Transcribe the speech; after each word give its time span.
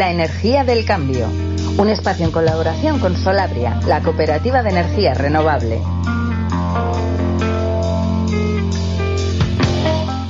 La 0.00 0.10
energía 0.10 0.64
del 0.64 0.86
cambio. 0.86 1.26
Un 1.76 1.90
espacio 1.90 2.24
en 2.24 2.32
colaboración 2.32 3.00
con 3.00 3.18
Solabria, 3.18 3.78
la 3.86 4.00
cooperativa 4.00 4.62
de 4.62 4.70
energía 4.70 5.12
renovable. 5.12 5.78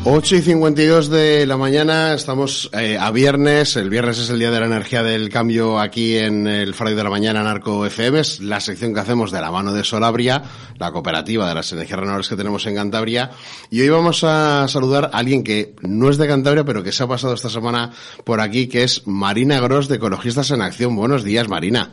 8 0.02 0.36
y 0.36 0.40
52 0.40 1.10
de 1.10 1.44
la 1.44 1.58
mañana, 1.58 2.14
estamos 2.14 2.70
eh, 2.72 2.96
a 2.98 3.10
viernes, 3.10 3.76
el 3.76 3.90
viernes 3.90 4.18
es 4.18 4.30
el 4.30 4.38
día 4.38 4.50
de 4.50 4.58
la 4.58 4.64
energía 4.64 5.02
del 5.02 5.28
cambio 5.28 5.78
aquí 5.78 6.16
en 6.16 6.46
el 6.46 6.72
Friday 6.72 6.94
de 6.94 7.04
la 7.04 7.10
mañana 7.10 7.42
Narco 7.42 7.84
FM, 7.84 8.20
es 8.20 8.40
la 8.40 8.60
sección 8.60 8.94
que 8.94 9.00
hacemos 9.00 9.30
de 9.30 9.42
la 9.42 9.50
mano 9.50 9.74
de 9.74 9.84
Solabria, 9.84 10.42
la 10.78 10.90
cooperativa 10.90 11.46
de 11.46 11.54
las 11.54 11.70
energías 11.72 12.00
renovables 12.00 12.30
que 12.30 12.36
tenemos 12.36 12.64
en 12.66 12.76
Cantabria, 12.76 13.30
y 13.70 13.82
hoy 13.82 13.90
vamos 13.90 14.24
a 14.24 14.66
saludar 14.68 15.10
a 15.12 15.18
alguien 15.18 15.44
que 15.44 15.74
no 15.82 16.08
es 16.08 16.16
de 16.16 16.26
Cantabria, 16.26 16.64
pero 16.64 16.82
que 16.82 16.92
se 16.92 17.02
ha 17.02 17.06
pasado 17.06 17.34
esta 17.34 17.50
semana 17.50 17.92
por 18.24 18.40
aquí, 18.40 18.68
que 18.68 18.84
es 18.84 19.06
Marina 19.06 19.60
Gross 19.60 19.86
de 19.88 19.96
Ecologistas 19.96 20.50
en 20.50 20.62
Acción. 20.62 20.96
Buenos 20.96 21.24
días, 21.24 21.46
Marina. 21.46 21.92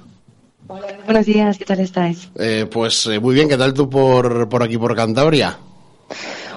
Hola, 0.67 0.87
buenos 1.03 1.25
días, 1.25 1.57
¿qué 1.57 1.65
tal 1.65 1.81
estáis? 1.81 2.29
Eh, 2.39 2.67
pues 2.71 3.05
eh, 3.07 3.19
muy 3.19 3.35
bien, 3.35 3.49
¿qué 3.49 3.57
tal 3.57 3.73
tú 3.73 3.89
por, 3.89 4.47
por 4.47 4.63
aquí, 4.63 4.77
por 4.77 4.95
Cantabria? 4.95 5.57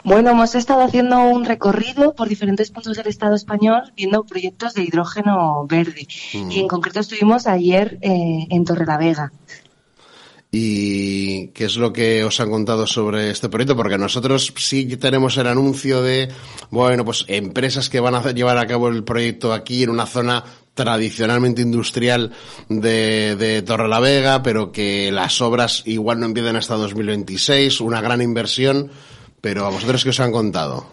Bueno, 0.05 0.31
hemos 0.31 0.55
estado 0.55 0.83
haciendo 0.83 1.21
un 1.21 1.45
recorrido 1.45 2.15
por 2.15 2.29
diferentes 2.29 2.71
puntos 2.71 2.97
del 2.97 3.07
Estado 3.07 3.35
español 3.35 3.93
viendo 3.97 4.25
proyectos 4.25 4.75
de 4.75 4.83
hidrógeno 4.83 5.67
verde. 5.69 6.07
Y 6.33 6.59
en 6.59 6.69
concreto 6.69 7.01
estuvimos 7.01 7.47
ayer 7.47 7.99
eh, 8.01 8.47
en 8.49 8.65
Torrelavega. 8.65 9.33
¿Y 10.53 11.49
qué 11.49 11.67
es 11.67 11.77
lo 11.77 11.93
que 11.93 12.25
os 12.25 12.41
han 12.41 12.51
contado 12.51 12.85
sobre 12.87 13.31
este 13.31 13.48
proyecto? 13.48 13.77
Porque 13.77 13.98
nosotros 13.98 14.53
sí 14.57 14.97
tenemos 14.97 15.37
el 15.37 15.47
anuncio 15.47 16.03
de, 16.03 16.29
bueno, 16.70 17.05
pues 17.05 17.25
empresas 17.29 17.89
que 17.89 18.01
van 18.01 18.17
a 18.17 18.33
llevar 18.33 18.59
a 18.59 18.67
cabo 18.67 18.89
el 18.89 19.05
proyecto 19.05 19.53
aquí 19.53 19.85
en 19.85 19.91
una 19.91 20.07
zona 20.07 20.42
tradicionalmente 20.75 21.62
industrial 21.62 22.33
de, 22.69 23.37
de 23.37 23.62
Torrelavega, 23.62 24.42
pero 24.42 24.73
que 24.73 25.12
las 25.12 25.41
obras 25.41 25.83
igual 25.87 26.19
no 26.19 26.27
empiezan 26.27 26.57
hasta 26.57 26.75
2026, 26.75 27.81
una 27.81 28.01
gran 28.01 28.20
inversión. 28.20 28.91
Pero 29.41 29.64
a 29.64 29.70
vosotros 29.70 30.05
qué 30.05 30.10
os 30.10 30.20
han 30.20 30.33
contado? 30.33 30.86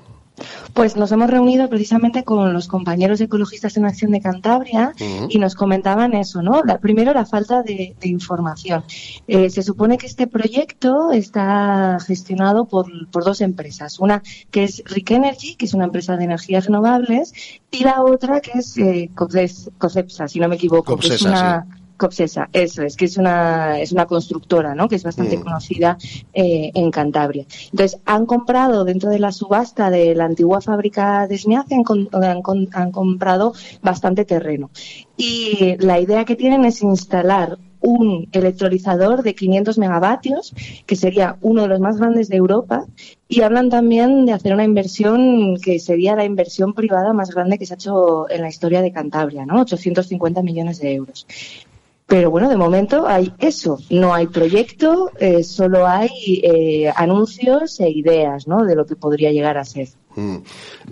Pues 0.74 0.96
nos 0.96 1.12
hemos 1.12 1.30
reunido 1.30 1.68
precisamente 1.70 2.24
con 2.24 2.54
los 2.54 2.68
compañeros 2.68 3.20
ecologistas 3.22 3.76
en 3.78 3.86
Acción 3.86 4.12
de 4.12 4.22
Cantabria 4.22 4.94
y 5.30 5.40
nos 5.40 5.56
comentaban 5.56 6.14
eso, 6.14 6.44
¿no? 6.44 6.62
primero, 6.80 7.14
la 7.14 7.26
falta 7.26 7.64
de, 7.64 7.96
información. 8.04 8.84
Eh, 9.28 9.50
se 9.50 9.64
supone 9.64 9.98
que 9.98 10.06
este 10.06 10.28
proyecto 10.28 11.12
está 11.12 11.98
gestionado 12.06 12.66
por, 12.66 12.88
dos 13.12 13.42
empresas. 13.42 14.00
Una 14.00 14.22
que 14.52 14.66
es 14.66 14.84
Rick 14.86 15.12
Energy, 15.12 15.56
que 15.56 15.66
es 15.66 15.74
una 15.74 15.86
empresa 15.86 16.16
de 16.16 16.26
energías 16.26 16.68
renovables, 16.68 17.34
y 17.72 17.84
la 17.84 18.04
otra 18.04 18.40
que 18.42 18.60
es 18.60 18.78
eh, 18.78 19.10
Cocepsa, 19.16 20.28
si 20.28 20.40
no 20.40 20.48
me 20.48 20.56
equivoco. 20.56 20.96
que 20.98 21.08
es 21.08 21.22
una, 21.24 21.66
Copsesa, 21.98 22.50
eso 22.54 22.84
es, 22.84 22.96
que 22.96 23.06
es 23.06 23.18
una, 23.18 23.80
es 23.80 23.92
una 23.92 24.06
constructora, 24.06 24.76
¿no? 24.76 24.88
Que 24.88 24.96
es 24.96 25.04
bastante 25.04 25.38
mm. 25.38 25.42
conocida 25.42 25.98
eh, 26.34 26.72
en 26.74 26.92
Cantabria. 26.92 27.46
Entonces, 27.72 28.00
han 28.06 28.26
comprado 28.26 28.86
dentro 28.86 29.10
de 29.10 29.20
la 29.20 29.32
subasta 29.32 29.90
de 29.90 30.16
la 30.16 30.26
antigua 30.26 30.62
fábrica 30.62 31.28
de 31.28 31.38
Sneaz, 31.38 31.66
han, 31.72 32.42
han, 32.74 32.92
comprado 32.92 33.54
bastante 33.82 34.26
terreno. 34.26 34.70
Y 35.18 35.76
la 35.80 36.00
idea 36.00 36.26
que 36.26 36.36
tienen 36.36 36.66
es 36.66 36.82
instalar 36.84 37.58
un 37.80 38.28
electrolizador 38.32 39.24
de 39.24 39.36
500 39.36 39.78
megavatios, 39.78 40.54
que 40.86 40.96
sería 40.96 41.38
uno 41.42 41.64
de 41.64 41.68
los 41.68 41.80
más 41.80 41.98
grandes 41.98 42.28
de 42.30 42.38
Europa, 42.38 42.86
y 43.28 43.42
hablan 43.42 43.70
también 43.70 44.26
de 44.26 44.34
hacer 44.34 44.54
una 44.54 44.64
inversión 44.64 45.58
que 45.58 45.80
sería 45.80 46.16
la 46.16 46.26
inversión 46.26 46.74
privada 46.74 47.14
más 47.14 47.34
grande 47.34 47.58
que 47.58 47.66
se 47.66 47.74
ha 47.74 47.76
hecho 47.76 48.30
en 48.30 48.42
la 48.42 48.50
historia 48.50 48.82
de 48.82 48.92
Cantabria, 48.92 49.46
¿no? 49.46 49.62
850 49.62 50.42
millones 50.42 50.80
de 50.80 50.94
euros. 50.94 51.28
Pero 52.08 52.32
bueno, 52.32 52.48
de 52.48 52.56
momento 52.56 53.06
hay 53.06 53.34
eso, 53.38 53.80
no 53.90 54.14
hay 54.14 54.28
proyecto, 54.28 55.12
eh, 55.20 55.44
solo 55.44 55.86
hay 55.86 56.42
eh, 56.42 56.90
anuncios 56.96 57.82
e 57.82 57.90
ideas 57.90 58.48
¿no? 58.48 58.64
de 58.64 58.76
lo 58.76 58.86
que 58.86 58.96
podría 58.96 59.34
llegar 59.34 59.58
a 59.58 59.66
ser. 59.66 59.90
Mm. 60.16 60.38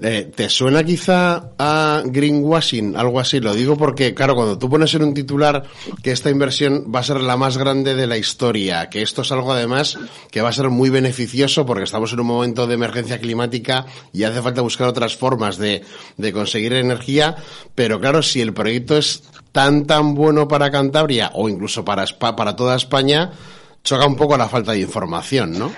Eh, 0.03 0.31
¿Te 0.35 0.49
suena 0.49 0.83
quizá 0.83 1.51
a 1.57 2.03
greenwashing? 2.05 2.97
Algo 2.97 3.19
así, 3.19 3.39
lo 3.39 3.55
digo 3.55 3.77
porque, 3.77 4.13
claro, 4.13 4.35
cuando 4.35 4.59
tú 4.59 4.69
pones 4.69 4.93
en 4.93 5.03
un 5.03 5.13
titular 5.13 5.63
que 6.03 6.11
esta 6.11 6.29
inversión 6.29 6.91
va 6.93 6.99
a 6.99 7.03
ser 7.03 7.21
la 7.21 7.37
más 7.37 7.57
grande 7.57 7.95
de 7.95 8.07
la 8.07 8.17
historia, 8.17 8.89
que 8.89 9.01
esto 9.01 9.23
es 9.23 9.31
algo 9.31 9.53
además 9.53 9.97
que 10.29 10.41
va 10.41 10.49
a 10.49 10.53
ser 10.53 10.69
muy 10.69 10.89
beneficioso 10.89 11.65
porque 11.65 11.85
estamos 11.85 12.13
en 12.13 12.19
un 12.19 12.27
momento 12.27 12.67
de 12.67 12.75
emergencia 12.75 13.19
climática 13.19 13.85
y 14.13 14.23
hace 14.23 14.41
falta 14.41 14.61
buscar 14.61 14.89
otras 14.89 15.15
formas 15.15 15.57
de, 15.57 15.81
de 16.17 16.33
conseguir 16.33 16.73
energía, 16.73 17.37
pero 17.73 17.99
claro, 18.01 18.21
si 18.21 18.41
el 18.41 18.53
proyecto 18.53 18.97
es 18.97 19.23
tan 19.55 19.85
tan 19.85 20.15
bueno 20.15 20.49
para 20.49 20.69
Cantabria 20.69 21.31
o 21.33 21.47
incluso 21.47 21.85
para, 21.85 22.03
para 22.19 22.57
toda 22.57 22.75
España, 22.75 23.31
choca 23.85 24.05
un 24.05 24.17
poco 24.17 24.35
la 24.35 24.49
falta 24.49 24.73
de 24.73 24.81
información, 24.81 25.57
¿no? 25.57 25.71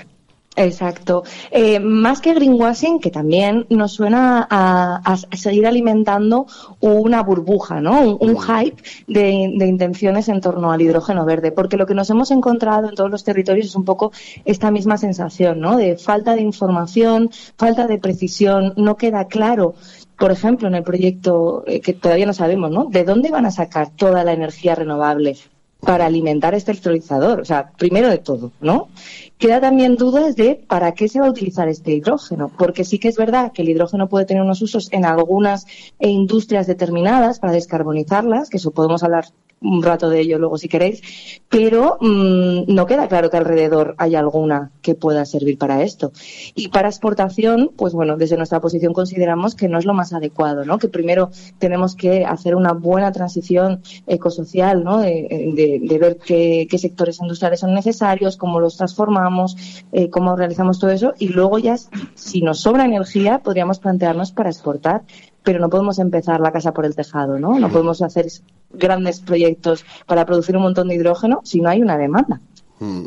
Exacto. 0.55 1.23
Eh, 1.51 1.79
más 1.79 2.19
que 2.19 2.33
greenwashing, 2.33 2.99
que 2.99 3.11
también 3.11 3.67
nos 3.69 3.93
suena 3.93 4.47
a, 4.49 5.15
seguir 5.31 5.67
alimentando 5.67 6.47
una 6.79 7.21
burbuja, 7.21 7.79
¿no? 7.79 8.17
Un, 8.17 8.31
mm. 8.31 8.37
hype 8.39 8.81
de, 9.05 9.53
de, 9.55 9.67
intenciones 9.67 10.27
en 10.29 10.41
torno 10.41 10.71
al 10.71 10.81
hidrógeno 10.81 11.23
verde. 11.23 11.51
Porque 11.51 11.77
lo 11.77 11.85
que 11.85 11.93
nos 11.93 12.09
hemos 12.09 12.31
encontrado 12.31 12.89
en 12.89 12.95
todos 12.95 13.11
los 13.11 13.23
territorios 13.23 13.67
es 13.67 13.75
un 13.75 13.85
poco 13.85 14.11
esta 14.43 14.71
misma 14.71 14.97
sensación, 14.97 15.59
¿no? 15.59 15.77
De 15.77 15.97
falta 15.97 16.33
de 16.33 16.41
información, 16.41 17.29
falta 17.55 17.85
de 17.85 17.99
precisión, 17.99 18.73
no 18.75 18.97
queda 18.97 19.25
claro 19.25 19.75
por 20.17 20.31
ejemplo, 20.31 20.67
en 20.67 20.75
el 20.75 20.83
proyecto 20.83 21.63
eh, 21.67 21.79
que 21.79 21.93
todavía 21.93 22.25
no 22.25 22.33
sabemos, 22.33 22.71
¿no? 22.71 22.85
¿De 22.85 23.03
dónde 23.03 23.29
van 23.29 23.45
a 23.45 23.51
sacar 23.51 23.89
toda 23.91 24.23
la 24.23 24.33
energía 24.33 24.75
renovable 24.75 25.37
para 25.79 26.07
alimentar 26.07 26.55
este 26.55 26.71
electrolizador? 26.71 27.39
O 27.39 27.45
sea, 27.45 27.71
primero 27.77 28.09
de 28.09 28.17
todo, 28.17 28.51
¿no? 28.59 28.89
Queda 29.37 29.61
también 29.61 29.95
dudas 29.95 30.35
de 30.35 30.55
para 30.55 30.93
qué 30.93 31.07
se 31.07 31.19
va 31.19 31.27
a 31.27 31.29
utilizar 31.29 31.69
este 31.69 31.93
hidrógeno, 31.93 32.51
porque 32.57 32.83
sí 32.83 32.97
que 32.97 33.09
es 33.09 33.17
verdad 33.17 33.51
que 33.51 33.61
el 33.61 33.69
hidrógeno 33.69 34.09
puede 34.09 34.25
tener 34.25 34.41
unos 34.41 34.61
usos 34.61 34.91
en 34.91 35.05
algunas 35.05 35.67
industrias 35.99 36.65
determinadas 36.65 37.39
para 37.39 37.53
descarbonizarlas, 37.53 38.49
que 38.49 38.57
eso 38.57 38.71
podemos 38.71 39.03
hablar 39.03 39.25
un 39.61 39.81
rato 39.81 40.09
de 40.09 40.19
ello 40.19 40.37
luego 40.37 40.57
si 40.57 40.67
queréis, 40.67 41.01
pero 41.49 41.97
mm, 41.99 42.73
no 42.73 42.85
queda 42.85 43.07
claro 43.07 43.29
que 43.29 43.37
alrededor 43.37 43.95
haya 43.97 44.19
alguna 44.19 44.71
que 44.81 44.95
pueda 44.95 45.25
servir 45.25 45.57
para 45.57 45.83
esto. 45.83 46.11
Y 46.55 46.69
para 46.69 46.89
exportación, 46.89 47.71
pues 47.75 47.93
bueno, 47.93 48.17
desde 48.17 48.37
nuestra 48.37 48.61
posición 48.61 48.93
consideramos 48.93 49.55
que 49.55 49.67
no 49.67 49.79
es 49.79 49.85
lo 49.85 49.93
más 49.93 50.13
adecuado, 50.13 50.65
¿no? 50.65 50.77
Que 50.77 50.87
primero 50.87 51.31
tenemos 51.57 51.95
que 51.95 52.25
hacer 52.25 52.55
una 52.55 52.73
buena 52.73 53.11
transición 53.11 53.81
ecosocial, 54.05 54.83
¿no? 54.83 54.99
De, 54.99 55.97
ver 55.99 56.17
qué, 56.17 56.67
sectores 56.77 57.19
industriales 57.19 57.61
son 57.61 57.73
necesarios, 57.73 58.37
cómo 58.37 58.59
los 58.59 58.77
transformamos, 58.77 59.57
eh, 59.91 60.09
cómo 60.09 60.35
realizamos 60.35 60.79
todo 60.79 60.91
eso, 60.91 61.13
y 61.17 61.29
luego 61.29 61.57
ya, 61.57 61.75
si 62.13 62.41
nos 62.41 62.59
sobra 62.59 62.85
energía, 62.85 63.39
podríamos 63.39 63.79
plantearnos 63.79 64.31
para 64.31 64.49
exportar 64.49 65.01
pero 65.47 65.61
no 65.61 65.69
podemos 65.69 65.97
empezar 65.97 66.41
la 66.41 66.51
casa 66.51 66.73
por 66.73 66.85
el 66.85 66.93
tejado, 66.93 67.39
¿no? 67.39 67.57
No 67.57 67.69
podemos 67.69 68.01
hacer 68.01 68.25
grandes 68.73 69.21
proyectos 69.21 69.85
para 70.05 70.25
producir 70.25 70.57
un 70.57 70.63
montón 70.63 70.89
de 70.89 70.95
hidrógeno 70.95 71.39
si 71.45 71.61
no 71.61 71.69
hay 71.69 71.81
una 71.81 71.97
demanda. 71.97 72.41
Hmm. 72.79 73.05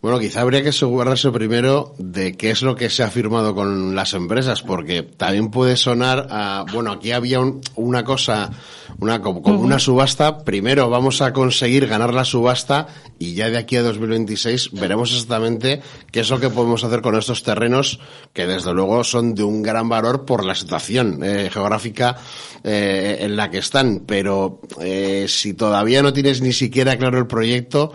Bueno, 0.00 0.18
quizá 0.18 0.40
habría 0.40 0.64
que 0.64 0.70
asegurarse 0.70 1.30
primero 1.30 1.94
de 1.98 2.36
qué 2.36 2.50
es 2.50 2.62
lo 2.62 2.74
que 2.74 2.90
se 2.90 3.04
ha 3.04 3.10
firmado 3.10 3.54
con 3.54 3.94
las 3.94 4.14
empresas, 4.14 4.62
porque 4.62 5.04
también 5.04 5.50
puede 5.50 5.76
sonar 5.76 6.26
a, 6.28 6.64
bueno, 6.72 6.90
aquí 6.90 7.12
había 7.12 7.38
una 7.76 8.02
cosa, 8.02 8.50
una 8.98 9.22
como, 9.22 9.38
una 9.40 9.78
subasta, 9.78 10.38
primero 10.38 10.90
vamos 10.90 11.22
a 11.22 11.32
conseguir 11.32 11.86
ganar 11.86 12.12
la 12.12 12.24
subasta 12.24 12.88
y 13.20 13.34
ya 13.34 13.48
de 13.48 13.58
aquí 13.58 13.76
a 13.76 13.82
2026 13.82 14.72
veremos 14.72 15.12
exactamente 15.12 15.82
qué 16.10 16.20
es 16.20 16.30
lo 16.30 16.40
que 16.40 16.50
podemos 16.50 16.82
hacer 16.82 17.00
con 17.00 17.16
estos 17.16 17.44
terrenos 17.44 18.00
que 18.32 18.48
desde 18.48 18.72
luego 18.74 19.04
son 19.04 19.36
de 19.36 19.44
un 19.44 19.62
gran 19.62 19.88
valor 19.88 20.24
por 20.24 20.44
la 20.44 20.56
situación 20.56 21.20
eh, 21.22 21.48
geográfica 21.52 22.16
eh, 22.64 23.18
en 23.20 23.36
la 23.36 23.50
que 23.50 23.58
están, 23.58 24.02
pero 24.04 24.60
eh, 24.80 25.26
si 25.28 25.54
todavía 25.54 26.02
no 26.02 26.12
tienes 26.12 26.40
ni 26.42 26.52
siquiera 26.52 26.96
claro 26.96 27.18
el 27.18 27.28
proyecto, 27.28 27.92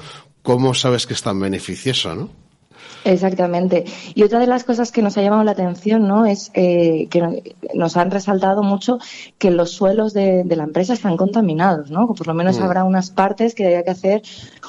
¿cómo 0.47 0.73
sabes 0.73 1.05
que 1.05 1.13
es 1.13 1.21
tan 1.21 1.41
beneficioso, 1.41 2.15
no? 2.15 2.29
Exactamente. 3.03 3.83
Y 4.15 4.23
otra 4.23 4.39
de 4.39 4.47
las 4.47 4.63
cosas 4.63 4.93
que 4.93 5.01
nos 5.01 5.17
ha 5.17 5.21
llamado 5.21 5.43
la 5.43 5.51
atención, 5.51 6.07
¿no? 6.07 6.25
Es 6.25 6.51
eh, 6.53 7.07
que 7.09 7.43
nos 7.73 7.97
han 7.97 8.11
resaltado 8.11 8.63
mucho 8.63 8.97
que 9.37 9.51
los 9.51 9.71
suelos 9.71 10.13
de, 10.13 10.45
la 10.45 10.63
empresa 10.63 10.93
están 10.93 11.17
contaminados, 11.17 11.91
¿no? 11.91 12.07
por 12.07 12.27
lo 12.27 12.33
menos 12.33 12.59
mm. 12.59 12.63
habrá 12.63 12.85
unas 12.85 13.11
partes 13.11 13.55
que 13.55 13.67
haya 13.67 13.83
que 13.83 13.91
hacer 13.91 14.21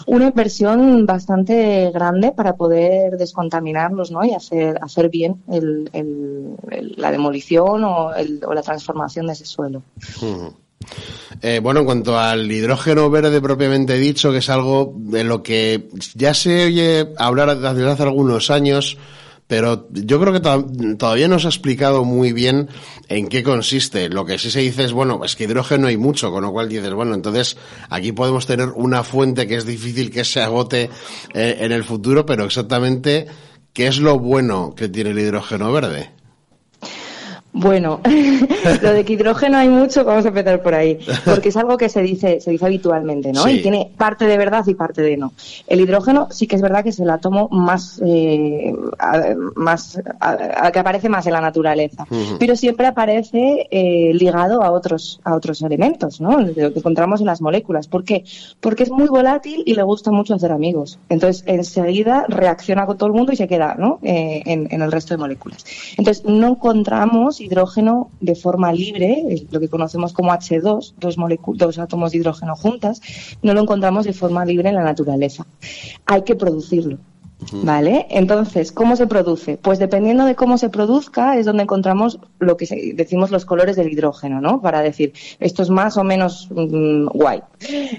una 0.06 0.26
inversión 0.26 1.06
bastante 1.06 1.92
grande 1.92 2.32
para 2.32 2.56
poder 2.56 3.16
descontaminarlos, 3.16 4.10
¿no? 4.10 4.24
Y 4.24 4.32
hacer 4.34 4.78
hacer 4.82 5.08
bien 5.08 5.42
la 6.96 7.12
demolición 7.12 7.84
o, 7.84 8.10
la 8.52 8.62
transformación 8.62 9.28
de 9.28 9.32
ese 9.34 9.44
suelo. 9.44 9.82
Mm. 10.20 10.67
Eh, 11.42 11.60
bueno, 11.62 11.80
en 11.80 11.86
cuanto 11.86 12.18
al 12.18 12.50
hidrógeno 12.50 13.10
verde 13.10 13.40
propiamente 13.40 13.98
dicho, 13.98 14.32
que 14.32 14.38
es 14.38 14.48
algo 14.48 14.94
de 14.96 15.24
lo 15.24 15.42
que 15.42 15.88
ya 16.14 16.34
se 16.34 16.64
oye 16.64 17.08
hablar 17.16 17.56
desde 17.58 17.90
hace 17.90 18.02
algunos 18.02 18.50
años, 18.50 18.96
pero 19.46 19.88
yo 19.90 20.20
creo 20.20 20.32
que 20.32 20.96
todavía 20.96 21.26
no 21.26 21.38
se 21.38 21.46
ha 21.46 21.50
explicado 21.50 22.04
muy 22.04 22.32
bien 22.32 22.68
en 23.08 23.28
qué 23.28 23.42
consiste. 23.42 24.10
Lo 24.10 24.26
que 24.26 24.38
sí 24.38 24.50
se 24.50 24.60
dice 24.60 24.84
es, 24.84 24.92
bueno, 24.92 25.24
es 25.24 25.36
que 25.36 25.44
hidrógeno 25.44 25.86
hay 25.86 25.96
mucho, 25.96 26.30
con 26.30 26.42
lo 26.42 26.52
cual 26.52 26.68
dices, 26.68 26.92
bueno, 26.92 27.14
entonces 27.14 27.56
aquí 27.88 28.12
podemos 28.12 28.46
tener 28.46 28.68
una 28.68 29.02
fuente 29.04 29.46
que 29.46 29.56
es 29.56 29.64
difícil 29.64 30.10
que 30.10 30.24
se 30.24 30.42
agote 30.42 30.90
eh, 31.32 31.56
en 31.60 31.72
el 31.72 31.84
futuro, 31.84 32.26
pero 32.26 32.44
exactamente, 32.44 33.26
¿qué 33.72 33.86
es 33.86 33.98
lo 33.98 34.18
bueno 34.18 34.74
que 34.76 34.90
tiene 34.90 35.10
el 35.10 35.18
hidrógeno 35.18 35.72
verde? 35.72 36.17
Bueno, 37.60 38.00
lo 38.82 38.92
de 38.92 39.04
que 39.04 39.14
hidrógeno 39.14 39.58
hay 39.58 39.68
mucho, 39.68 40.04
vamos 40.04 40.24
a 40.24 40.28
empezar 40.28 40.62
por 40.62 40.74
ahí, 40.74 40.96
porque 41.24 41.48
es 41.48 41.56
algo 41.56 41.76
que 41.76 41.88
se 41.88 42.02
dice, 42.02 42.40
se 42.40 42.52
dice 42.52 42.64
habitualmente, 42.64 43.32
¿no? 43.32 43.48
Y 43.48 43.62
tiene 43.62 43.90
parte 43.96 44.26
de 44.26 44.38
verdad 44.38 44.64
y 44.68 44.74
parte 44.74 45.02
de 45.02 45.16
no. 45.16 45.32
El 45.66 45.80
hidrógeno 45.80 46.28
sí 46.30 46.46
que 46.46 46.54
es 46.54 46.62
verdad 46.62 46.84
que 46.84 46.90
es 46.90 47.00
el 47.00 47.10
átomo 47.10 47.48
más, 47.50 48.00
eh, 48.06 48.72
más 49.56 50.00
que 50.72 50.78
aparece 50.78 51.08
más 51.08 51.26
en 51.26 51.32
la 51.32 51.40
naturaleza, 51.40 52.06
pero 52.38 52.54
siempre 52.54 52.86
aparece 52.86 53.66
eh, 53.72 54.12
ligado 54.14 54.62
a 54.62 54.70
otros, 54.70 55.20
a 55.24 55.34
otros 55.34 55.60
elementos, 55.62 56.20
¿no? 56.20 56.40
Lo 56.40 56.54
que 56.54 56.78
encontramos 56.78 57.18
en 57.18 57.26
las 57.26 57.40
moléculas. 57.40 57.88
¿Por 57.88 58.04
qué? 58.04 58.24
Porque 58.60 58.84
es 58.84 58.90
muy 58.90 59.08
volátil 59.08 59.64
y 59.66 59.74
le 59.74 59.82
gusta 59.82 60.12
mucho 60.12 60.32
hacer 60.32 60.52
amigos. 60.52 61.00
Entonces, 61.08 61.42
enseguida 61.46 62.24
reacciona 62.28 62.86
con 62.86 62.96
todo 62.96 63.08
el 63.08 63.14
mundo 63.14 63.32
y 63.32 63.36
se 63.36 63.48
queda, 63.48 63.74
¿no? 63.76 63.98
Eh, 64.04 64.42
en, 64.46 64.68
en 64.70 64.80
el 64.80 64.92
resto 64.92 65.14
de 65.14 65.18
moléculas. 65.18 65.64
Entonces, 65.96 66.24
no 66.24 66.50
encontramos 66.50 67.40
hidrógeno 67.48 68.10
de 68.20 68.34
forma 68.34 68.72
libre, 68.72 69.24
lo 69.50 69.60
que 69.60 69.68
conocemos 69.68 70.12
como 70.12 70.32
H2, 70.32 70.94
dos, 70.96 71.16
dos 71.54 71.78
átomos 71.78 72.12
de 72.12 72.18
hidrógeno 72.18 72.54
juntas, 72.54 73.00
no 73.42 73.54
lo 73.54 73.62
encontramos 73.62 74.04
de 74.04 74.12
forma 74.12 74.44
libre 74.44 74.68
en 74.68 74.76
la 74.76 74.84
naturaleza. 74.84 75.46
Hay 76.06 76.22
que 76.22 76.36
producirlo. 76.36 76.98
¿Vale? 77.52 78.06
Entonces, 78.10 78.72
¿cómo 78.72 78.96
se 78.96 79.06
produce? 79.06 79.58
Pues 79.58 79.78
dependiendo 79.78 80.24
de 80.24 80.34
cómo 80.34 80.58
se 80.58 80.70
produzca 80.70 81.36
es 81.36 81.46
donde 81.46 81.62
encontramos 81.62 82.18
lo 82.40 82.56
que 82.56 82.66
decimos 82.96 83.30
los 83.30 83.44
colores 83.44 83.76
del 83.76 83.92
hidrógeno, 83.92 84.40
¿no? 84.40 84.60
Para 84.60 84.80
decir, 84.80 85.12
esto 85.38 85.62
es 85.62 85.70
más 85.70 85.96
o 85.96 86.02
menos 86.04 86.48
mm, 86.50 87.06
guay. 87.06 87.42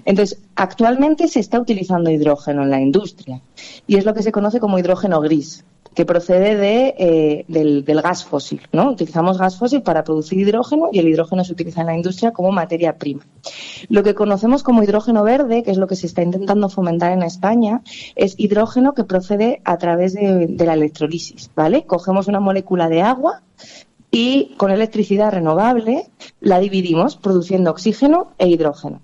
Entonces, 0.04 0.40
actualmente 0.56 1.30
se 1.30 1.40
está 1.40 1.57
utilizando 1.57 2.12
hidrógeno 2.12 2.63
en 2.63 2.69
la 2.69 2.81
industria 2.81 3.42
y 3.88 3.96
es 3.96 4.04
lo 4.04 4.13
que 4.13 4.24
se 4.24 4.34
conoce 4.34 4.60
como 4.60 4.78
hidrógeno 4.78 5.22
gris 5.22 5.63
que 5.94 6.06
procede 6.06 6.56
de, 6.56 6.95
eh, 6.97 7.45
del, 7.47 7.83
gas 8.01 8.24
fósil. 8.24 8.62
¿no? 8.71 8.91
Utilizamos 8.91 9.38
gas 9.38 9.57
fósil 9.57 9.81
para 9.81 10.03
producir 10.03 10.39
hidrógeno 10.39 10.89
y 10.91 11.00
el 11.00 11.07
hidrógeno 11.07 11.44
se 11.44 11.53
utiliza 11.53 11.81
en 11.81 11.88
la 11.88 11.95
industria 11.95 12.31
como 12.31 12.51
materia 12.51 12.97
prima. 12.97 13.25
Lo 13.89 14.03
que 14.03 14.15
conocemos 14.15 14.63
como 14.63 14.83
hidrógeno 14.83 15.24
verde, 15.24 15.63
que 15.63 15.71
es 15.71 15.77
lo 15.77 15.88
que 15.88 15.95
se 15.95 16.07
está 16.07 16.21
intentando 16.21 16.69
fomentar 16.69 17.12
en 17.12 17.24
España, 17.24 17.81
es 18.15 18.36
hidrógeno 18.38 18.94
que 18.94 19.03
procede 19.03 19.62
a 19.65 19.77
través 19.77 20.13
de, 20.13 20.56
la 20.57 20.74
electrolisis. 20.74 21.50
¿vale? 21.56 21.86
Cogemos 21.86 22.27
una 22.27 22.39
molécula 22.39 22.89
de 22.89 23.01
agua 23.01 23.41
y 24.12 24.56
con 24.57 24.71
electricidad 24.71 25.31
renovable 25.31 26.09
la 26.39 26.59
dividimos 26.59 27.15
produciendo 27.15 27.69
oxígeno 27.71 28.31
e 28.38 28.47
hidrógeno. 28.47 29.01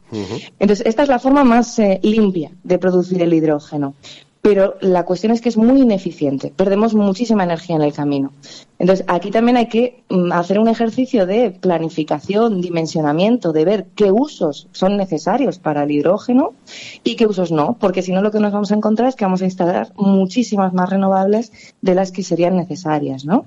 Entonces, 0.60 0.86
esta 0.88 1.04
es 1.04 1.10
la 1.10 1.20
forma 1.20 1.44
más 1.44 1.78
eh, 1.80 2.00
limpia 2.02 2.52
de 2.64 2.80
producir 2.80 3.22
el 3.22 3.34
hidrógeno 3.34 3.94
pero 4.46 4.76
la 4.80 5.06
cuestión 5.06 5.32
es 5.32 5.42
que 5.42 5.50
es 5.50 5.58
muy 5.58 5.82
ineficiente. 5.82 6.54
Perdemos 6.56 6.94
muchísima 6.94 7.46
energía 7.46 7.78
en 7.78 7.82
el 7.82 7.94
camino. 7.94 8.32
Entonces, 8.78 9.06
aquí 9.08 9.32
también 9.32 9.58
hay 9.58 9.68
que 9.68 10.04
mm, 10.10 10.32
hacer 10.34 10.60
un 10.60 10.68
ejercicio 10.68 11.26
de 11.26 11.52
planificación, 11.52 12.62
dimensionamiento, 12.62 13.54
de 13.54 13.66
ver 13.66 13.86
qué 13.96 14.12
usos 14.12 14.68
son 14.72 14.98
necesarios 14.98 15.60
para 15.60 15.84
el 15.84 15.92
hidrógeno 15.92 16.54
y 17.04 17.16
qué 17.16 17.26
usos 17.26 17.52
no, 17.52 17.78
porque 17.80 18.02
si 18.02 18.12
no 18.12 18.22
lo 18.22 18.32
que 18.32 18.40
nos 18.40 18.52
vamos 18.52 18.72
a 18.72 18.76
encontrar 18.76 19.08
es 19.08 19.16
que 19.16 19.26
vamos 19.26 19.42
a 19.42 19.46
instalar 19.46 19.94
muchísimas 19.96 20.74
más 20.74 20.90
renovables 20.90 21.52
de 21.82 21.96
las 21.96 22.12
que 22.12 22.24
serían 22.24 22.58
necesarias, 22.58 23.26
¿no? 23.26 23.46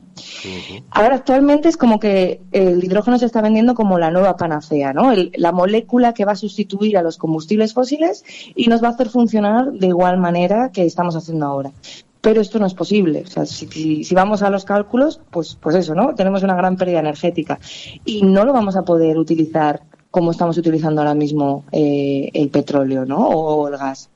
Ahora, 0.90 1.16
actualmente 1.16 1.68
es 1.68 1.76
como 1.76 2.00
que 2.00 2.40
el 2.52 2.82
hidrógeno 2.82 3.18
se 3.18 3.26
está 3.26 3.42
vendiendo 3.42 3.74
como 3.74 3.98
la 3.98 4.10
nueva 4.10 4.36
panacea, 4.36 4.92
¿no? 4.92 5.12
la 5.34 5.52
molécula 5.52 6.14
que 6.14 6.24
va 6.24 6.32
a 6.32 6.36
sustituir 6.36 6.96
a 6.96 7.02
los 7.02 7.18
combustibles 7.18 7.74
fósiles 7.74 8.24
y 8.54 8.68
nos 8.68 8.82
va 8.82 8.88
a 8.88 8.90
hacer 8.92 9.08
funcionar 9.08 9.72
de 9.72 9.88
igual 9.88 10.18
manera 10.18 10.70
que 10.72 10.84
estamos 10.84 11.16
haciendo 11.16 11.46
ahora 11.46 11.72
pero 12.20 12.40
esto 12.40 12.58
no 12.58 12.66
es 12.66 12.74
posible. 12.74 13.22
O 13.26 13.30
sea, 13.30 13.46
si, 13.46 14.06
vamos 14.12 14.42
a 14.42 14.50
los 14.50 14.64
cálculos, 14.64 15.20
pues, 15.30 15.56
pues 15.60 15.76
eso, 15.76 15.94
¿no? 15.94 16.14
Tenemos 16.14 16.42
una 16.42 16.54
gran 16.54 16.76
pérdida 16.76 17.00
energética 17.00 17.58
y 18.04 18.22
no 18.22 18.44
lo 18.44 18.52
vamos 18.52 18.76
a 18.76 18.82
poder 18.82 19.18
utilizar 19.18 19.82
como 20.10 20.30
estamos 20.30 20.56
utilizando 20.56 21.00
ahora 21.00 21.14
mismo 21.14 21.64
eh, 21.70 22.30
el 22.32 22.48
petróleo, 22.48 23.04
¿no? 23.04 23.28
O, 23.28 23.68
el 23.68 23.76
gas. 23.76 24.10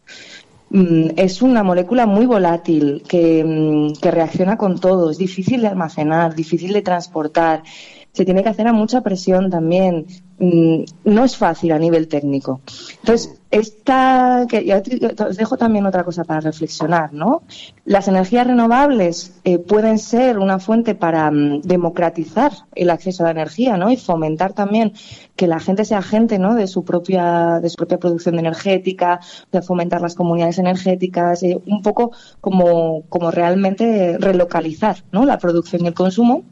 Mm, 0.70 1.10
es 1.16 1.42
una 1.42 1.62
molécula 1.62 2.06
muy 2.06 2.24
volátil 2.24 3.02
que, 3.06 3.44
mm, 3.44 4.00
que 4.00 4.10
reacciona 4.10 4.56
con 4.56 4.80
todo, 4.80 5.10
es 5.10 5.18
difícil 5.18 5.60
de 5.60 5.68
almacenar, 5.68 6.34
difícil 6.34 6.72
de 6.72 6.82
transportar 6.82 7.62
se 8.12 8.24
tiene 8.24 8.42
que 8.42 8.50
hacer 8.50 8.68
a 8.68 8.72
mucha 8.72 9.00
presión 9.00 9.50
también. 9.50 10.06
Mm, 10.38 10.84
no 11.04 11.24
es 11.24 11.36
fácil 11.36 11.72
a 11.72 11.78
nivel 11.78 12.08
técnico. 12.08 12.60
Entonces, 13.00 13.40
esta, 13.52 14.46
que 14.48 14.74
os 15.18 15.36
dejo 15.36 15.58
también 15.58 15.84
otra 15.84 16.04
cosa 16.04 16.24
para 16.24 16.40
reflexionar, 16.40 17.12
¿no? 17.12 17.42
Las 17.84 18.08
energías 18.08 18.46
renovables 18.46 19.34
eh, 19.44 19.58
pueden 19.58 19.98
ser 19.98 20.38
una 20.38 20.58
fuente 20.58 20.94
para 20.94 21.30
mm, 21.30 21.60
democratizar 21.60 22.52
el 22.74 22.88
acceso 22.88 23.22
a 23.22 23.26
la 23.26 23.32
energía, 23.32 23.76
¿no? 23.76 23.90
Y 23.90 23.98
fomentar 23.98 24.54
también 24.54 24.94
que 25.36 25.46
la 25.46 25.60
gente 25.60 25.84
sea 25.84 25.98
agente, 25.98 26.38
¿no? 26.38 26.54
De 26.54 26.66
su 26.66 26.82
propia, 26.82 27.60
de 27.60 27.68
su 27.68 27.76
propia 27.76 27.98
producción 27.98 28.38
energética, 28.38 29.20
de 29.52 29.60
fomentar 29.60 30.00
las 30.00 30.14
comunidades 30.14 30.58
energéticas, 30.58 31.42
eh, 31.42 31.60
un 31.66 31.82
poco 31.82 32.12
como, 32.40 33.02
como 33.10 33.30
realmente 33.30 34.16
relocalizar, 34.18 35.04
¿no? 35.12 35.26
La 35.26 35.36
producción 35.36 35.84
y 35.84 35.88
el 35.88 35.94
consumo 35.94 36.42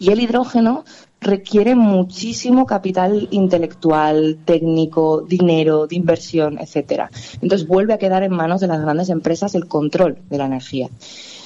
y 0.00 0.10
el 0.10 0.20
hidrógeno 0.20 0.84
requiere 1.20 1.74
muchísimo 1.74 2.66
capital 2.66 3.28
intelectual, 3.30 4.38
técnico, 4.44 5.22
dinero, 5.22 5.86
de 5.86 5.96
inversión, 5.96 6.58
etcétera. 6.58 7.10
Entonces 7.40 7.66
vuelve 7.66 7.94
a 7.94 7.98
quedar 7.98 8.22
en 8.22 8.32
manos 8.32 8.60
de 8.60 8.68
las 8.68 8.80
grandes 8.80 9.08
empresas 9.08 9.54
el 9.54 9.66
control 9.66 10.18
de 10.28 10.38
la 10.38 10.46
energía. 10.46 10.88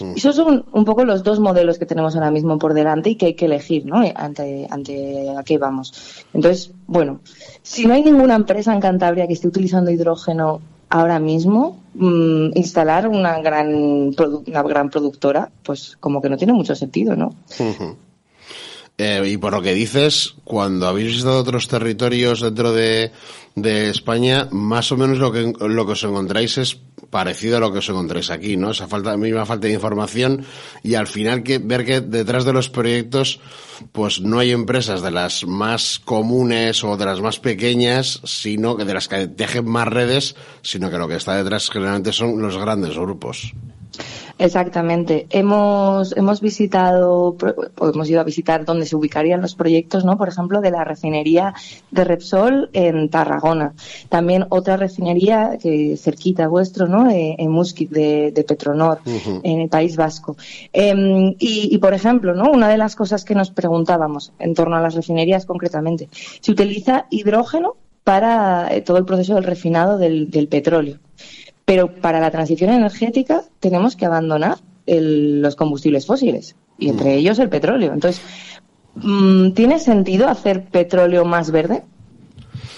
Mm. 0.00 0.12
Esos 0.16 0.36
son 0.36 0.64
un 0.72 0.84
poco 0.84 1.04
los 1.04 1.22
dos 1.22 1.40
modelos 1.40 1.78
que 1.78 1.86
tenemos 1.86 2.14
ahora 2.14 2.30
mismo 2.30 2.58
por 2.58 2.74
delante 2.74 3.10
y 3.10 3.14
que 3.14 3.26
hay 3.26 3.34
que 3.34 3.46
elegir, 3.46 3.86
¿no? 3.86 4.02
Ante, 4.14 4.66
ante 4.70 5.30
a 5.30 5.42
qué 5.42 5.58
vamos. 5.58 6.24
Entonces, 6.34 6.72
bueno, 6.86 7.20
si 7.62 7.86
no 7.86 7.94
hay 7.94 8.02
ninguna 8.02 8.34
empresa 8.34 8.72
en 8.72 8.80
Cantabria 8.80 9.26
que 9.26 9.34
esté 9.34 9.48
utilizando 9.48 9.90
hidrógeno 9.90 10.60
ahora 10.90 11.20
mismo, 11.20 11.78
mm, 11.94 12.50
instalar 12.54 13.08
una 13.08 13.40
gran, 13.40 13.72
una 13.72 14.62
gran 14.62 14.90
productora, 14.90 15.50
pues 15.62 15.96
como 16.00 16.20
que 16.20 16.28
no 16.28 16.36
tiene 16.36 16.52
mucho 16.52 16.74
sentido, 16.74 17.14
¿no? 17.14 17.32
Eh, 19.02 19.22
y 19.30 19.38
por 19.38 19.54
lo 19.54 19.62
que 19.62 19.72
dices, 19.72 20.34
cuando 20.44 20.86
habéis 20.86 21.12
visitado 21.12 21.38
otros 21.38 21.68
territorios 21.68 22.42
dentro 22.42 22.70
de, 22.70 23.10
España, 23.88 24.46
más 24.50 24.92
o 24.92 24.98
menos 24.98 25.16
lo 25.16 25.32
que, 25.32 25.54
lo 25.58 25.86
que 25.86 25.92
os 25.92 26.04
encontráis 26.04 26.58
es 26.58 26.78
parecido 27.08 27.56
a 27.56 27.60
lo 27.60 27.72
que 27.72 27.78
os 27.78 27.88
encontráis 27.88 28.28
aquí, 28.28 28.58
¿no? 28.58 28.72
Esa 28.72 28.88
falta, 28.88 29.16
misma 29.16 29.46
falta 29.46 29.68
de 29.68 29.72
información 29.72 30.44
y 30.82 30.96
al 30.96 31.06
final 31.06 31.42
que, 31.42 31.56
ver 31.56 31.86
que 31.86 32.02
detrás 32.02 32.44
de 32.44 32.52
los 32.52 32.68
proyectos, 32.68 33.40
pues 33.92 34.20
no 34.20 34.38
hay 34.38 34.50
empresas 34.50 35.00
de 35.00 35.12
las 35.12 35.46
más 35.46 35.98
comunes 35.98 36.84
o 36.84 36.98
de 36.98 37.06
las 37.06 37.22
más 37.22 37.40
pequeñas, 37.40 38.20
sino 38.24 38.76
que 38.76 38.84
de 38.84 38.92
las 38.92 39.08
que 39.08 39.28
tejen 39.28 39.64
más 39.64 39.88
redes, 39.88 40.36
sino 40.60 40.90
que 40.90 40.98
lo 40.98 41.08
que 41.08 41.16
está 41.16 41.36
detrás 41.36 41.70
generalmente 41.70 42.12
son 42.12 42.42
los 42.42 42.58
grandes 42.58 42.98
grupos. 42.98 43.54
Exactamente. 44.40 45.26
Hemos, 45.28 46.16
hemos 46.16 46.40
visitado, 46.40 47.36
hemos 47.92 48.08
ido 48.08 48.22
a 48.22 48.24
visitar 48.24 48.64
donde 48.64 48.86
se 48.86 48.96
ubicarían 48.96 49.42
los 49.42 49.54
proyectos, 49.54 50.06
¿no? 50.06 50.16
Por 50.16 50.28
ejemplo, 50.28 50.62
de 50.62 50.70
la 50.70 50.82
refinería 50.82 51.52
de 51.90 52.04
Repsol 52.04 52.70
en 52.72 53.10
Tarragona. 53.10 53.74
También 54.08 54.46
otra 54.48 54.78
refinería 54.78 55.58
que 55.60 55.94
cerquita 55.98 56.48
vuestro, 56.48 56.88
¿no? 56.88 57.10
Eh, 57.10 57.36
en 57.38 57.50
Musquit 57.50 57.90
de, 57.90 58.44
Petronor, 58.48 59.00
en 59.42 59.60
el 59.60 59.68
País 59.68 59.96
Vasco. 59.96 60.38
Em, 60.72 61.34
y, 61.38 61.76
por 61.76 61.92
ejemplo, 61.92 62.34
¿no? 62.34 62.50
Una 62.50 62.70
de 62.70 62.78
las 62.78 62.96
cosas 62.96 63.26
que 63.26 63.34
nos 63.34 63.50
preguntábamos 63.50 64.32
en 64.38 64.54
torno 64.54 64.74
a 64.74 64.80
las 64.80 64.94
refinerías 64.94 65.44
concretamente, 65.44 66.08
se 66.40 66.50
utiliza 66.50 67.06
hidrógeno 67.10 67.76
para 68.04 68.74
eh, 68.74 68.80
todo 68.80 68.96
el 68.96 69.04
proceso 69.04 69.34
del 69.34 69.44
refinado 69.44 69.98
del, 69.98 70.30
del 70.30 70.48
petróleo. 70.48 70.96
Pero 71.70 71.86
para 71.86 72.18
la 72.18 72.32
transición 72.32 72.70
energética 72.70 73.44
tenemos 73.60 73.94
que 73.94 74.04
abandonar 74.04 74.58
los 74.88 75.54
combustibles 75.54 76.04
fósiles 76.04 76.56
y 76.80 76.88
entre 76.88 77.10
mm. 77.10 77.18
ellos 77.18 77.38
el 77.38 77.48
petróleo. 77.48 77.92
Entonces, 77.92 78.20
mm, 78.96 79.52
¿tiene 79.52 79.78
sentido 79.78 80.28
hacer 80.28 80.64
petróleo 80.64 81.24
más 81.24 81.52
verde? 81.52 81.84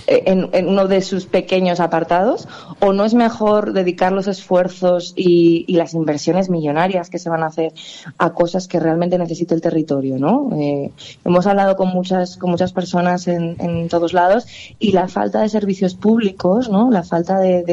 Eh, 0.06 0.22
en, 0.26 0.68
uno 0.68 0.88
de 0.88 1.00
sus 1.00 1.26
pequeños 1.26 1.80
apartados, 1.80 2.48
o 2.80 2.92
no 2.92 3.04
es 3.04 3.14
mejor 3.14 3.72
dedicar 3.72 4.12
los 4.12 4.26
esfuerzos 4.26 5.12
y, 5.16 5.64
las 5.72 5.94
inversiones 5.94 6.50
millonarias 6.50 7.08
que 7.08 7.18
se 7.18 7.30
van 7.30 7.42
a 7.42 7.46
hacer 7.46 7.72
a 8.18 8.34
cosas 8.34 8.68
que 8.68 8.78
realmente 8.78 9.18
necesita 9.18 9.54
el 9.54 9.60
territorio, 9.60 10.18
¿no? 10.18 10.50
Eh, 10.54 10.90
hemos 11.24 11.46
hablado 11.46 11.76
con 11.76 11.88
muchas, 11.88 12.36
con 12.36 12.50
muchas 12.50 12.72
personas 12.72 13.26
en, 13.26 13.56
en, 13.58 13.88
todos 13.88 14.12
lados 14.12 14.46
y 14.78 14.92
la 14.92 15.08
falta 15.08 15.40
de 15.40 15.48
servicios 15.48 15.94
públicos, 15.94 16.68
¿no? 16.68 16.90
La 16.90 17.02
falta 17.02 17.38
de, 17.40 17.64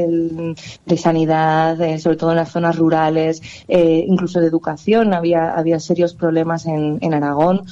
de, 0.86 0.98
sanidad, 0.98 1.78
sobre 2.00 2.18
todo 2.18 2.32
en 2.32 2.38
las 2.38 2.52
zonas 2.52 2.78
rurales, 2.78 3.42
eh, 3.68 4.06
incluso 4.08 4.40
de 4.40 4.48
educación, 4.48 5.14
había, 5.14 5.52
había 5.52 5.80
serios 5.80 6.14
problemas 6.14 6.66
en, 6.66 7.00
en 7.02 7.14
Aragón, 7.14 7.64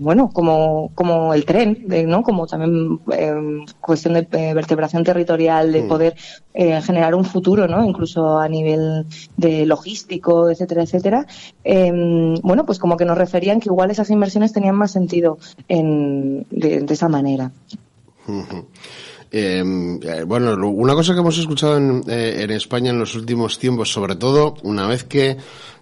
bueno, 0.00 0.30
como, 0.32 0.90
como 0.94 1.34
el 1.34 1.44
tren, 1.44 1.84
¿no? 2.06 2.22
Como 2.22 2.46
también 2.46 3.00
cuestión 3.88 4.14
de 4.14 4.28
eh, 4.30 4.54
vertebración 4.54 5.02
territorial, 5.02 5.72
de 5.72 5.82
mm. 5.82 5.88
poder 5.88 6.14
eh, 6.54 6.80
generar 6.80 7.16
un 7.16 7.24
futuro, 7.24 7.66
¿no? 7.66 7.84
Incluso 7.84 8.38
a 8.38 8.48
nivel 8.48 9.06
de 9.36 9.66
logístico, 9.66 10.48
etcétera, 10.48 10.84
etcétera. 10.84 11.26
Em, 11.64 12.34
bueno, 12.42 12.64
pues 12.64 12.78
como 12.78 12.96
que 12.96 13.04
nos 13.04 13.18
referían 13.18 13.58
que 13.58 13.68
igual 13.68 13.90
esas 13.90 14.10
inversiones 14.10 14.52
tenían 14.52 14.76
más 14.76 14.92
sentido 14.92 15.38
en, 15.68 16.46
de, 16.50 16.86
esa 16.88 17.08
manera. 17.08 17.50
Em, 19.30 19.98
eh, 20.02 20.22
bueno, 20.24 20.54
una 20.68 20.94
cosa 20.94 21.14
que 21.14 21.20
hemos 21.20 21.38
escuchado 21.38 21.76
en, 21.76 22.02
en, 22.06 22.50
España 22.50 22.90
en 22.90 22.98
los 22.98 23.14
últimos 23.14 23.58
tiempos, 23.58 23.90
sobre 23.90 24.14
todo 24.16 24.54
una 24.62 24.86
vez 24.86 25.04
que 25.04 25.38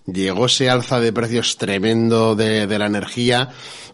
llegó 0.06 0.46
ese 0.46 0.70
alza 0.70 1.00
de 1.00 1.12
precios 1.12 1.56
tremendo 1.56 2.34
de, 2.34 2.66
de 2.66 2.78
la 2.78 2.86
energía, 2.86 3.50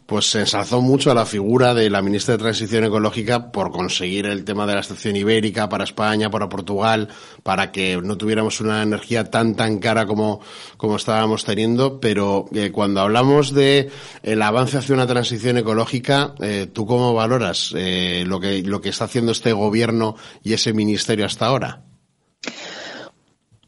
pues 0.07 0.31
se 0.31 0.41
ensalzó 0.41 0.83
mucho 0.83 1.11
a 1.11 1.15
la 1.15 1.27
figura 1.27 1.75
de 1.75 1.89
la 1.89 2.03
ministra 2.03 2.33
de 2.33 2.43
Transición 2.43 2.85
Ecológica 2.85 3.51
por 3.51 3.71
conseguir 3.71 4.27
el 4.27 4.45
tema 4.45 4.67
de 4.67 4.75
la 4.75 4.81
estación 4.81 5.17
ibérica 5.17 5.69
para 5.69 5.85
España, 5.85 6.31
para 6.31 6.49
Portugal, 6.49 7.09
para 7.43 7.73
que 7.73 7.99
no 8.03 8.19
tuviéramos 8.19 8.61
una 8.61 8.83
energía 8.83 9.31
tan 9.31 9.55
tan 9.55 9.79
cara 9.79 10.07
como, 10.07 10.41
como 10.77 10.97
estábamos 10.97 11.45
teniendo. 11.45 12.01
Pero 12.01 12.47
eh, 12.53 12.71
cuando 12.73 13.01
hablamos 13.01 13.55
de 13.55 13.91
el 14.23 14.43
avance 14.43 14.79
hacia 14.79 14.95
una 14.95 15.07
transición 15.07 15.59
ecológica, 15.59 16.35
eh, 16.41 16.69
¿tú 16.71 16.85
cómo 16.85 17.15
valoras 17.15 17.73
eh, 17.77 18.25
lo 18.27 18.41
que 18.41 18.63
lo 18.63 18.81
que 18.81 18.91
está 18.91 19.05
haciendo 19.05 19.33
este 19.33 19.53
gobierno 19.53 20.17
y 20.43 20.53
ese 20.53 20.73
ministerio 20.73 21.27
hasta 21.27 21.47
ahora? 21.47 21.92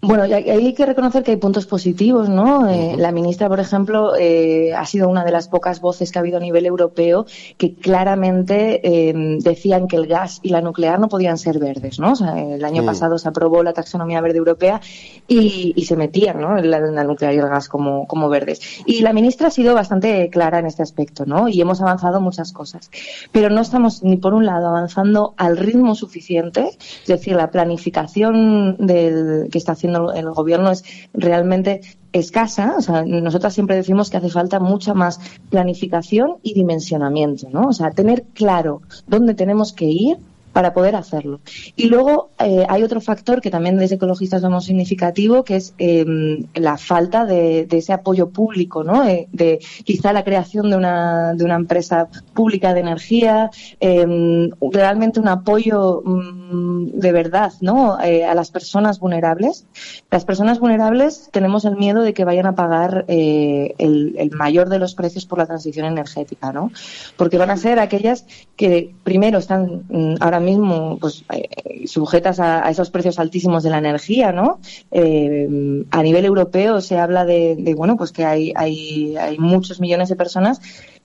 Bueno, 0.06 0.24
hay 0.24 0.74
que 0.74 0.86
reconocer 0.86 1.22
que 1.22 1.30
hay 1.30 1.36
puntos 1.38 1.66
positivos, 1.66 2.28
¿no? 2.28 2.68
Eh, 2.68 2.94
la 2.98 3.10
ministra, 3.10 3.48
por 3.48 3.60
ejemplo, 3.60 4.14
eh, 4.16 4.74
ha 4.74 4.84
sido 4.84 5.08
una 5.08 5.24
de 5.24 5.32
las 5.32 5.48
pocas 5.48 5.80
voces 5.80 6.12
que 6.12 6.18
ha 6.18 6.20
habido 6.20 6.36
a 6.36 6.40
nivel 6.40 6.66
europeo 6.66 7.26
que 7.56 7.74
claramente 7.74 8.80
eh, 8.82 9.38
decían 9.40 9.88
que 9.88 9.96
el 9.96 10.06
gas 10.06 10.40
y 10.42 10.50
la 10.50 10.60
nuclear 10.60 11.00
no 11.00 11.08
podían 11.08 11.38
ser 11.38 11.58
verdes, 11.58 11.98
¿no? 11.98 12.12
O 12.12 12.16
sea, 12.16 12.38
el 12.38 12.64
año 12.64 12.82
mm. 12.82 12.86
pasado 12.86 13.18
se 13.18 13.28
aprobó 13.28 13.62
la 13.62 13.72
taxonomía 13.72 14.20
verde 14.20 14.38
europea 14.38 14.80
y, 15.26 15.72
y 15.74 15.84
se 15.86 15.96
metían, 15.96 16.40
¿no? 16.40 16.56
La, 16.56 16.80
la, 16.80 17.04
nuclear 17.04 17.34
y 17.34 17.38
el 17.38 17.48
gas 17.48 17.68
como, 17.68 18.06
como 18.06 18.28
verdes. 18.28 18.60
Y 18.86 19.00
la 19.00 19.12
ministra 19.12 19.48
ha 19.48 19.50
sido 19.50 19.74
bastante 19.74 20.28
clara 20.28 20.58
en 20.58 20.66
este 20.66 20.82
aspecto, 20.82 21.24
¿no? 21.24 21.48
Y 21.48 21.60
hemos 21.60 21.80
avanzado 21.80 22.20
muchas 22.20 22.52
cosas. 22.52 22.90
Pero 23.32 23.48
no 23.48 23.60
estamos 23.60 24.02
ni 24.02 24.16
por 24.16 24.34
un 24.34 24.44
lado 24.44 24.68
avanzando 24.68 25.34
al 25.36 25.56
ritmo 25.56 25.94
suficiente, 25.94 26.70
es 27.02 27.06
decir, 27.06 27.36
la 27.36 27.50
planificación 27.50 28.76
del, 28.78 29.48
que 29.50 29.58
está 29.58 29.72
haciendo 29.72 29.93
el 29.94 30.30
gobierno 30.30 30.70
es 30.70 30.84
realmente 31.12 31.80
escasa. 32.12 32.74
O 32.78 32.80
sea, 32.80 33.04
nosotras 33.04 33.54
siempre 33.54 33.76
decimos 33.76 34.10
que 34.10 34.16
hace 34.16 34.30
falta 34.30 34.60
mucha 34.60 34.94
más 34.94 35.20
planificación 35.50 36.36
y 36.42 36.54
dimensionamiento, 36.54 37.48
¿no? 37.50 37.68
O 37.68 37.72
sea, 37.72 37.90
tener 37.90 38.24
claro 38.34 38.82
dónde 39.06 39.34
tenemos 39.34 39.72
que 39.72 39.86
ir 39.86 40.18
para 40.54 40.72
poder 40.72 40.94
hacerlo. 40.94 41.40
Y 41.74 41.88
luego 41.88 42.30
eh, 42.38 42.64
hay 42.68 42.84
otro 42.84 43.00
factor 43.00 43.40
que 43.40 43.50
también 43.50 43.76
desde 43.76 43.96
ecologistas 43.96 44.40
vemos 44.40 44.64
significativo, 44.64 45.42
que 45.42 45.56
es 45.56 45.74
em, 45.78 46.46
la 46.54 46.78
falta 46.78 47.26
de, 47.26 47.66
ese 47.70 47.92
apoyo 47.92 48.30
público, 48.30 48.84
¿no? 48.84 49.04
Eh, 49.04 49.26
de 49.32 49.58
quizá 49.82 50.12
la 50.12 50.22
creación 50.22 50.70
de 50.70 50.76
una, 50.76 51.34
de 51.34 51.44
una 51.44 51.56
empresa 51.56 52.08
pública 52.34 52.72
de 52.72 52.80
energía, 52.80 53.50
em, 53.80 54.50
realmente 54.70 55.18
un 55.18 55.26
apoyo 55.26 56.02
mm, 56.04 57.00
de 57.00 57.12
verdad, 57.12 57.52
¿no? 57.60 58.00
Eh, 58.00 58.24
a 58.24 58.34
las 58.36 58.52
personas 58.52 59.00
vulnerables. 59.00 59.66
Las 60.08 60.24
personas 60.24 60.60
vulnerables 60.60 61.30
tenemos 61.32 61.64
el 61.64 61.74
miedo 61.74 62.02
de 62.02 62.14
que 62.14 62.24
vayan 62.24 62.46
a 62.46 62.54
pagar 62.54 63.04
el, 63.08 64.14
el 64.16 64.30
mayor 64.30 64.68
de 64.68 64.78
los 64.78 64.94
precios 64.94 65.26
por 65.26 65.38
la 65.38 65.46
transición 65.46 65.86
energética, 65.86 66.52
¿no? 66.52 66.70
Porque 67.16 67.38
van 67.38 67.50
a 67.50 67.56
ser 67.56 67.80
aquellas 67.80 68.24
que 68.54 68.94
primero 69.02 69.38
están 69.38 69.82
mm, 69.88 70.14
ahora 70.20 70.43
mismo 70.44 70.98
pues, 71.00 71.24
eh, 71.32 71.86
sujetas 71.86 72.38
a, 72.40 72.70
esos 72.70 72.90
precios 72.90 73.18
altísimos 73.18 73.62
de 73.62 73.70
la 73.70 73.78
energía, 73.78 74.32
¿no? 74.32 74.60
Eh, 74.90 75.84
a 75.90 76.02
nivel 76.02 76.24
europeo 76.24 76.80
se 76.80 76.98
habla 76.98 77.24
de, 77.24 77.56
de, 77.56 77.74
bueno, 77.74 77.96
pues 77.96 78.12
que 78.12 78.24
hay, 78.24 78.52
hay, 78.54 79.16
hay 79.16 79.38
muchos 79.38 79.80
millones 79.80 80.08
de 80.08 80.16
personas 80.16 80.60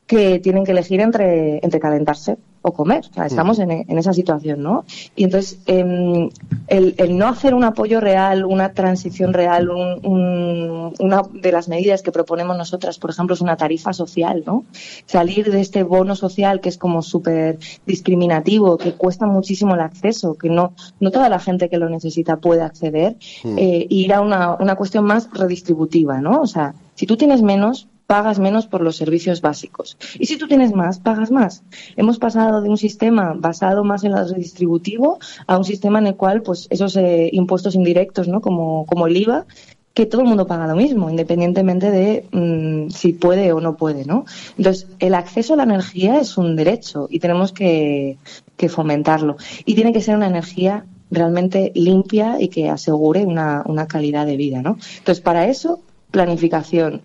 que 0.10 0.40
tienen 0.40 0.66
que 0.66 0.72
elegir 0.72 1.02
entre, 1.02 1.64
entre 1.64 1.80
calentarse 1.80 2.40
o 2.64 2.74
comer. 2.74 3.06
O 3.12 3.14
sea, 3.14 3.28
estamos 3.28 3.60
en, 3.60 3.70
en, 3.70 3.98
esa 4.00 4.12
situación, 4.12 4.64
¿no? 4.64 4.84
Y 5.16 5.24
entonces, 5.24 5.60
em, 5.68 6.32
el, 6.68 6.96
el, 6.98 7.16
no 7.16 7.28
hacer 7.28 7.54
un 7.54 7.64
apoyo 7.64 8.02
real, 8.02 8.44
una 8.44 8.74
transición 8.74 9.34
real, 9.34 9.70
un, 9.70 10.04
un, 10.04 10.94
una 11.00 11.22
de 11.32 11.52
las 11.52 11.70
medidas 11.70 12.02
que 12.02 12.12
proponemos 12.12 12.58
nosotras, 12.58 12.98
por 12.98 13.12
ejemplo, 13.12 13.36
es 13.36 13.42
una 13.42 13.56
tarifa 13.56 13.94
social, 13.94 14.42
¿no? 14.48 14.66
Salir 15.06 15.52
de 15.52 15.62
este 15.62 15.84
bono 15.84 16.16
social 16.16 16.60
que 16.60 16.70
es 16.70 16.80
como 16.80 17.04
súper 17.04 17.60
discriminativo, 17.86 18.80
que 18.80 18.94
cuesta 18.94 19.28
muchísimo 19.28 19.76
el 19.76 19.82
acceso, 19.82 20.34
que 20.34 20.50
no, 20.50 20.74
no 21.00 21.12
toda 21.12 21.30
la 21.30 21.38
gente 21.38 21.70
que 21.70 21.78
lo 21.78 21.88
necesita 21.88 22.38
puede 22.38 22.64
acceder, 22.64 23.16
eh, 23.46 23.86
e 23.88 23.94
ir 23.94 24.12
a 24.12 24.22
una, 24.22 24.56
una 24.56 24.76
cuestión 24.76 25.06
más 25.06 25.30
redistributiva, 25.32 26.20
¿no? 26.20 26.42
O 26.42 26.48
sea, 26.48 26.74
si 26.96 27.06
tú 27.06 27.16
tienes 27.16 27.44
menos, 27.44 27.88
pagas 28.10 28.40
menos 28.40 28.66
por 28.66 28.82
los 28.82 28.98
servicios 28.98 29.40
básicos. 29.40 29.96
Y 30.18 30.26
si 30.26 30.36
tú 30.36 30.48
tienes 30.48 30.74
más, 30.74 30.98
pagas 30.98 31.30
más. 31.30 31.62
Hemos 31.96 32.18
pasado 32.18 32.60
de 32.60 32.68
un 32.68 32.78
sistema 32.80 33.36
basado 33.38 33.84
más 33.84 34.04
en 34.04 34.14
lo 34.14 34.28
redistributivo 34.28 35.20
a 35.46 35.60
un 35.60 35.64
sistema 35.64 36.00
en 36.00 36.08
el 36.08 36.16
cual, 36.16 36.42
pues, 36.42 36.66
esos 36.72 36.98
eh, 36.98 37.30
impuestos 37.32 37.76
indirectos, 37.76 38.28
¿no? 38.28 38.42
Como, 38.42 38.88
como 38.88 39.06
el 39.06 39.16
IVA, 39.16 39.46
que 39.94 40.08
todo 40.08 40.24
el 40.24 40.28
mundo 40.28 40.48
paga 40.48 40.66
lo 40.66 40.76
mismo, 40.76 41.08
independientemente 41.12 41.92
de 41.92 42.26
mm, 42.32 42.90
si 42.90 43.14
puede 43.14 43.54
o 43.54 43.62
no 43.62 43.78
puede, 43.78 44.06
¿no? 44.06 44.26
Entonces, 44.58 44.88
el 44.98 45.14
acceso 45.14 45.54
a 45.54 45.58
la 45.58 45.64
energía 45.64 46.20
es 46.20 46.36
un 46.36 46.56
derecho 46.56 47.08
y 47.12 47.20
tenemos 47.20 47.52
que, 47.52 48.18
que 48.58 48.70
fomentarlo. 48.70 49.38
Y 49.66 49.76
tiene 49.76 49.94
que 49.94 50.02
ser 50.02 50.16
una 50.16 50.26
energía 50.26 50.84
realmente 51.12 51.72
limpia 51.76 52.38
y 52.40 52.48
que 52.48 52.72
asegure 52.72 53.24
una, 53.28 53.62
una 53.68 53.86
calidad 53.86 54.26
de 54.26 54.36
vida, 54.36 54.64
¿no? 54.64 54.80
Entonces, 54.98 55.22
para 55.22 55.48
eso, 55.48 55.80
planificación, 56.10 57.04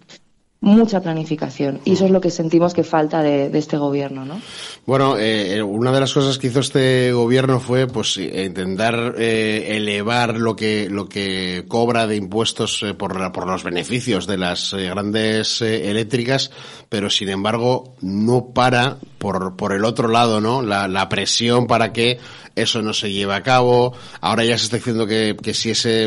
mucha 0.65 1.01
planificación 1.01 1.81
y 1.85 1.93
eso 1.93 2.07
es 2.07 2.11
lo 2.11 2.21
que 2.21 2.31
sentimos 2.31 2.73
que 2.73 2.85
falta 2.85 3.23
de, 3.23 3.51
este 3.57 3.77
gobierno, 3.77 4.25
¿no? 4.25 4.41
Bueno, 4.87 5.17
eh, 5.19 5.63
una 5.63 5.93
de 5.93 6.01
las 6.01 6.13
cosas 6.13 6.39
que 6.39 6.47
hizo 6.47 6.61
este 6.61 7.13
gobierno 7.13 7.61
fue, 7.61 7.87
pues, 7.87 8.17
intentar 8.17 9.15
eh, 9.19 9.77
elevar 9.77 10.37
lo 10.37 10.57
que 10.57 10.89
lo 10.91 11.09
que 11.09 11.65
cobra 11.69 12.07
de 12.07 12.17
impuestos 12.17 12.83
eh, 12.83 12.95
por 12.95 13.33
por 13.33 13.47
los 13.47 13.63
beneficios 13.63 14.27
de 14.27 14.39
las 14.39 14.73
eh, 14.73 14.89
grandes 14.89 15.61
eléctricas, 15.61 16.51
pero 16.89 17.11
sin 17.11 17.29
embargo 17.29 17.95
no 18.01 18.47
para 18.55 18.97
por 19.19 19.57
por 19.57 19.73
el 19.75 19.85
otro 19.85 20.09
lado, 20.09 20.41
¿no? 20.41 20.63
La, 20.63 20.89
la 20.89 21.09
presión 21.09 21.67
para 21.67 21.93
que 21.93 22.19
eso 22.57 22.83
no 22.83 22.93
se 22.93 23.13
lleve 23.13 23.35
a 23.35 23.43
cabo. 23.43 23.95
Ahora 24.21 24.45
ya 24.45 24.57
se 24.59 24.65
está 24.65 24.77
diciendo 24.77 25.07
que, 25.07 25.37
que 25.43 25.55
si 25.55 25.71
ese 25.71 26.05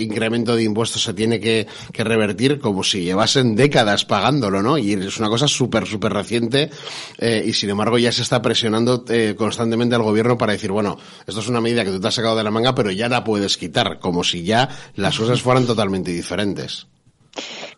incremento 0.00 0.56
de 0.56 0.62
impuestos 0.64 1.02
se 1.02 1.14
tiene 1.14 1.40
que, 1.40 1.66
que 1.92 2.04
revertir, 2.04 2.58
como 2.58 2.82
si 2.82 3.04
llevase 3.04 3.40
en 3.40 3.56
décadas 3.56 4.04
pagándolo, 4.04 4.62
¿no? 4.62 4.78
Y 4.78 4.92
es 4.92 5.18
una 5.18 5.28
cosa 5.28 5.48
súper, 5.48 5.86
súper 5.86 6.12
reciente 6.12 6.70
eh, 7.18 7.44
y 7.46 7.52
sin 7.52 7.70
embargo 7.70 7.98
ya 7.98 8.12
se 8.12 8.22
está 8.22 8.42
presionando 8.42 9.04
eh, 9.08 9.34
constantemente 9.36 9.94
al 9.94 10.02
gobierno 10.02 10.38
para 10.38 10.52
decir, 10.52 10.72
bueno, 10.72 10.98
esto 11.26 11.40
es 11.40 11.48
una 11.48 11.60
medida 11.60 11.84
que 11.84 11.90
tú 11.90 12.00
te 12.00 12.08
has 12.08 12.14
sacado 12.14 12.36
de 12.36 12.44
la 12.44 12.50
manga, 12.50 12.74
pero 12.74 12.90
ya 12.90 13.08
la 13.08 13.24
puedes 13.24 13.56
quitar, 13.56 13.98
como 13.98 14.24
si 14.24 14.42
ya 14.42 14.68
las 14.94 15.18
cosas 15.18 15.42
fueran 15.42 15.66
totalmente 15.66 16.12
diferentes. 16.12 16.86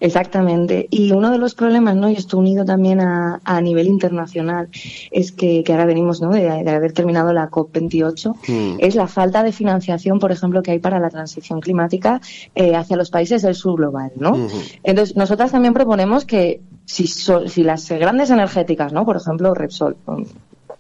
Exactamente. 0.03 0.89
Y 0.91 1.13
uno 1.13 1.31
de 1.31 1.39
los 1.39 1.55
problemas, 1.55 1.95
¿no? 1.95 2.11
Y 2.11 2.15
esto 2.15 2.37
unido 2.37 2.65
también 2.65 3.01
a, 3.01 3.41
a 3.45 3.61
nivel 3.61 3.87
internacional, 3.87 4.69
es 5.13 5.31
que, 5.31 5.63
que 5.63 5.73
ahora 5.73 5.85
venimos, 5.85 6.21
¿no? 6.21 6.31
De, 6.31 6.51
haber 6.51 6.93
terminado 6.93 7.33
la 7.33 7.49
COP28, 7.49 8.35
mm. 8.49 8.77
es 8.81 8.97
la 8.97 9.07
falta 9.07 9.45
de 9.45 9.53
financiación, 9.53 10.19
por 10.19 10.33
ejemplo, 10.33 10.61
que 10.61 10.73
hay 10.73 10.81
para 10.81 10.99
la 10.99 11.09
transición 11.09 11.61
climática 11.61 12.21
eh, 12.57 12.75
hacia 12.75 12.97
los 12.97 13.11
países 13.11 13.43
del 13.43 13.55
sur 13.55 13.77
global, 13.77 14.11
¿no? 14.17 14.49
Entonces, 14.83 15.17
nosotras 15.17 15.53
también 15.53 15.73
proponemos 15.73 16.25
que 16.25 16.61
si, 16.85 17.07
si 17.07 17.63
las 17.63 17.89
grandes 17.89 18.31
energéticas, 18.31 18.93
¿no? 18.93 19.05
Por 19.05 19.19
ejemplo, 19.19 19.55
Repsol, 19.55 19.97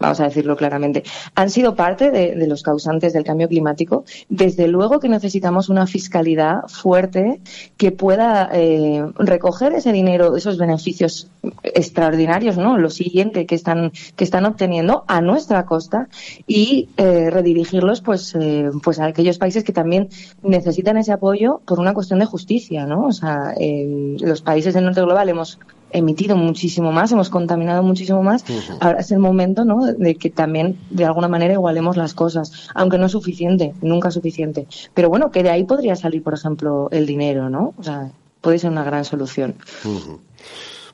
vamos 0.02 0.20
a 0.20 0.24
decirlo 0.24 0.56
claramente, 0.56 1.04
han 1.34 1.48
sido 1.48 1.74
parte 1.74 2.10
de, 2.10 2.46
los 2.46 2.62
causantes 2.62 3.12
del 3.12 3.24
cambio 3.24 3.48
climático. 3.48 4.04
Desde 4.28 4.66
luego 4.68 5.00
que 5.00 5.08
necesitamos 5.08 5.68
una 5.68 5.86
fiscalidad 5.86 6.62
fuerte 6.68 7.40
que 7.76 7.92
pueda 7.92 8.50
eh, 8.52 9.04
recoger 9.16 9.72
ese 9.72 9.92
dinero, 9.92 10.36
esos 10.36 10.58
beneficios 10.58 11.30
extraordinarios, 11.62 12.58
¿no? 12.58 12.76
Lo 12.78 12.90
siguiente 12.90 13.46
que 13.46 13.54
están, 13.54 13.92
que 14.16 14.24
están 14.24 14.44
obteniendo 14.44 15.04
a 15.06 15.20
nuestra 15.20 15.64
costa 15.64 16.08
y 16.46 16.88
eh, 16.96 17.30
redirigirlos 17.30 18.00
pues, 18.00 18.34
eh, 18.34 18.70
pues 18.82 18.98
a 18.98 19.06
aquellos 19.06 19.38
países 19.38 19.62
que 19.62 19.72
también 19.72 20.08
necesitan 20.42 20.96
ese 20.96 21.12
apoyo 21.12 21.60
por 21.64 21.78
una 21.78 21.94
cuestión 21.94 22.18
de 22.18 22.26
justicia, 22.26 22.86
¿no? 22.86 23.06
O 23.06 23.12
sea, 23.12 23.54
los 23.56 24.42
países 24.42 24.74
del 24.74 24.84
norte 24.84 25.00
global 25.00 25.28
hemos 25.28 25.58
emitido 25.92 26.36
muchísimo 26.36 26.92
más, 26.92 27.12
hemos 27.12 27.30
contaminado 27.30 27.82
muchísimo 27.82 28.22
más. 28.22 28.44
Ahora 28.80 29.00
es 29.00 29.10
el 29.12 29.18
momento, 29.18 29.64
¿no? 29.64 29.84
De 29.84 30.14
que 30.16 30.30
también 30.30 30.78
de 30.90 31.04
alguna 31.04 31.28
manera 31.28 31.54
igualemos 31.54 31.96
las 31.96 32.14
cosas, 32.14 32.68
aunque 32.74 32.98
no 32.98 33.06
es 33.06 33.12
suficiente, 33.12 33.74
nunca 33.82 34.08
es 34.08 34.14
suficiente. 34.14 34.66
Pero 34.94 35.08
bueno, 35.08 35.30
que 35.30 35.42
de 35.42 35.50
ahí 35.50 35.64
podría 35.64 35.96
salir, 35.96 36.22
por 36.22 36.34
ejemplo, 36.34 36.88
el 36.90 37.06
dinero, 37.06 37.50
¿no? 37.50 37.74
O 37.78 37.82
sea, 37.82 38.10
puede 38.40 38.58
ser 38.58 38.70
una 38.70 38.84
gran 38.84 39.04
solución. 39.04 39.54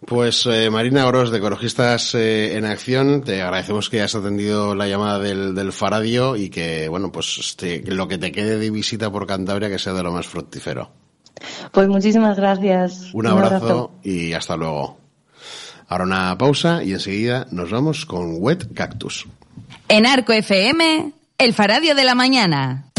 Pues 0.06 0.46
eh, 0.46 0.70
Marina 0.70 1.06
Oros, 1.06 1.30
de 1.30 1.38
Ecologistas 1.38 2.14
eh, 2.14 2.56
en 2.56 2.64
Acción, 2.64 3.22
te 3.22 3.42
agradecemos 3.42 3.90
que 3.90 3.98
hayas 3.98 4.14
atendido 4.14 4.74
la 4.76 4.86
llamada 4.86 5.18
del, 5.18 5.54
del 5.56 5.72
Faradio 5.72 6.36
y 6.36 6.50
que, 6.50 6.88
bueno, 6.88 7.10
pues 7.10 7.38
este, 7.38 7.82
lo 7.86 8.06
que 8.06 8.18
te 8.18 8.30
quede 8.30 8.58
de 8.58 8.70
visita 8.70 9.10
por 9.10 9.26
Cantabria 9.26 9.68
que 9.68 9.78
sea 9.78 9.94
de 9.94 10.04
lo 10.04 10.12
más 10.12 10.26
fructífero. 10.26 10.90
Pues 11.78 11.86
muchísimas 11.86 12.36
gracias. 12.36 13.14
Un 13.14 13.28
abrazo, 13.28 13.92
y 14.02 14.32
hasta 14.32 14.56
luego. 14.56 14.98
Ahora 15.86 16.02
una 16.02 16.36
pausa 16.36 16.82
y 16.82 16.90
enseguida 16.90 17.46
nos 17.52 17.70
vamos 17.70 18.04
con 18.04 18.42
Wet 18.42 18.74
Cactus. 18.74 19.28
En 19.88 20.04
Arco 20.04 20.32
FM, 20.32 21.12
el 21.38 21.54
Faradio 21.54 21.94
de 21.94 22.02
la 22.02 22.16
Mañana. 22.16 22.90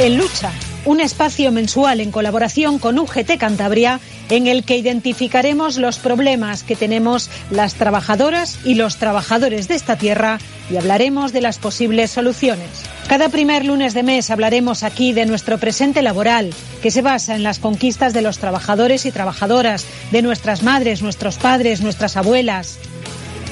En 0.00 0.18
Lucha, 0.18 0.52
un 0.86 1.00
espacio 1.00 1.50
mensual 1.50 2.00
en 2.00 2.12
colaboración 2.12 2.78
con 2.78 2.98
UGT 2.98 3.38
Cantabria 3.38 4.00
en 4.30 4.46
el 4.46 4.64
que 4.64 4.76
identificaremos 4.76 5.78
los 5.78 5.98
problemas 5.98 6.62
que 6.62 6.76
tenemos 6.76 7.28
las 7.50 7.74
trabajadoras 7.74 8.60
y 8.64 8.74
los 8.74 8.96
trabajadores 8.96 9.66
de 9.66 9.74
esta 9.74 9.96
tierra 9.96 10.38
y 10.70 10.76
hablaremos 10.76 11.32
de 11.32 11.40
las 11.40 11.58
posibles 11.58 12.12
soluciones. 12.12 12.68
Cada 13.08 13.28
primer 13.28 13.64
lunes 13.64 13.94
de 13.94 14.04
mes 14.04 14.30
hablaremos 14.30 14.84
aquí 14.84 15.12
de 15.12 15.26
nuestro 15.26 15.58
presente 15.58 16.02
laboral, 16.02 16.54
que 16.82 16.92
se 16.92 17.02
basa 17.02 17.34
en 17.34 17.42
las 17.42 17.58
conquistas 17.58 18.12
de 18.12 18.22
los 18.22 18.38
trabajadores 18.38 19.06
y 19.06 19.10
trabajadoras, 19.10 19.86
de 20.12 20.22
nuestras 20.22 20.62
madres, 20.62 21.02
nuestros 21.02 21.36
padres, 21.36 21.80
nuestras 21.80 22.16
abuelas, 22.16 22.78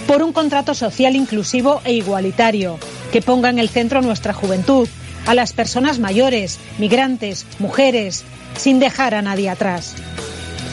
por 0.06 0.22
un 0.22 0.32
contrato 0.32 0.74
social 0.74 1.16
inclusivo 1.16 1.80
e 1.84 1.94
igualitario, 1.94 2.78
que 3.12 3.22
ponga 3.22 3.48
en 3.48 3.58
el 3.58 3.68
centro 3.68 4.02
nuestra 4.02 4.32
juventud, 4.32 4.88
a 5.26 5.34
las 5.34 5.52
personas 5.52 5.98
mayores, 5.98 6.58
migrantes, 6.78 7.46
mujeres, 7.58 8.24
sin 8.56 8.78
dejar 8.78 9.14
a 9.14 9.22
nadie 9.22 9.50
atrás 9.50 9.94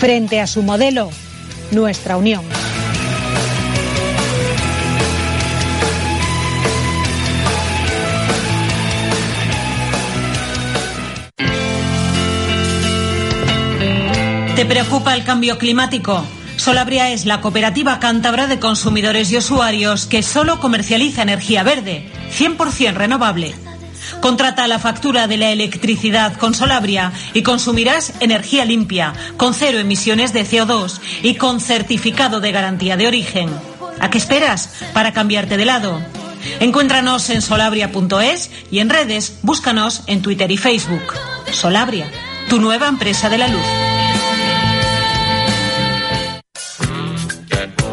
frente 0.02 0.42
a 0.42 0.48
su 0.48 0.64
modelo, 0.64 1.12
nuestra 1.70 2.18
unión. 2.18 2.44
¿Te 14.56 14.66
preocupa 14.66 15.14
el 15.14 15.24
cambio 15.24 15.60
climático? 15.60 16.26
Solabria 16.56 17.12
es 17.12 17.28
la 17.28 17.42
cooperativa 17.42 18.00
cántabra 18.00 18.48
de 18.48 18.60
consumidores 18.60 19.32
y 19.32 19.38
usuarios 19.38 20.08
que 20.08 20.24
solo 20.24 20.60
comercializa 20.60 21.22
energía 21.22 21.62
verde, 21.62 22.10
100% 22.36 22.94
renovable 22.94 23.54
Contrata 24.22 24.68
la 24.68 24.78
factura 24.78 25.28
de 25.28 25.38
la 25.38 25.50
electricidad 25.52 26.38
con 26.38 26.54
Solabria 26.54 27.12
y 27.34 27.42
consumirás 27.42 28.14
energía 28.20 28.66
limpia, 28.66 29.14
con 29.36 29.56
cero 29.56 29.80
emisiones 29.80 30.32
de 30.32 30.46
CO2 30.46 31.00
y 31.24 31.36
con 31.36 31.60
certificado 31.60 32.40
de 32.40 32.52
garantía 32.52 32.98
de 32.98 33.08
origen. 33.08 33.50
¿A 34.00 34.10
qué 34.10 34.20
esperas 34.20 34.70
para 34.94 35.12
cambiarte 35.12 35.58
de 35.58 35.66
lado? 35.66 36.02
Encuéntranos 36.60 37.30
en 37.32 37.42
solabria.es 37.42 38.52
y 38.70 38.80
en 38.80 38.90
redes 38.90 39.40
búscanos 39.42 40.04
en 40.08 40.22
Twitter 40.22 40.52
y 40.52 40.58
Facebook. 40.58 41.14
Solabria, 41.52 42.10
tu 42.48 42.60
nueva 42.60 42.88
empresa 42.88 43.30
de 43.30 43.38
la 43.38 43.48
luz. 43.48 43.66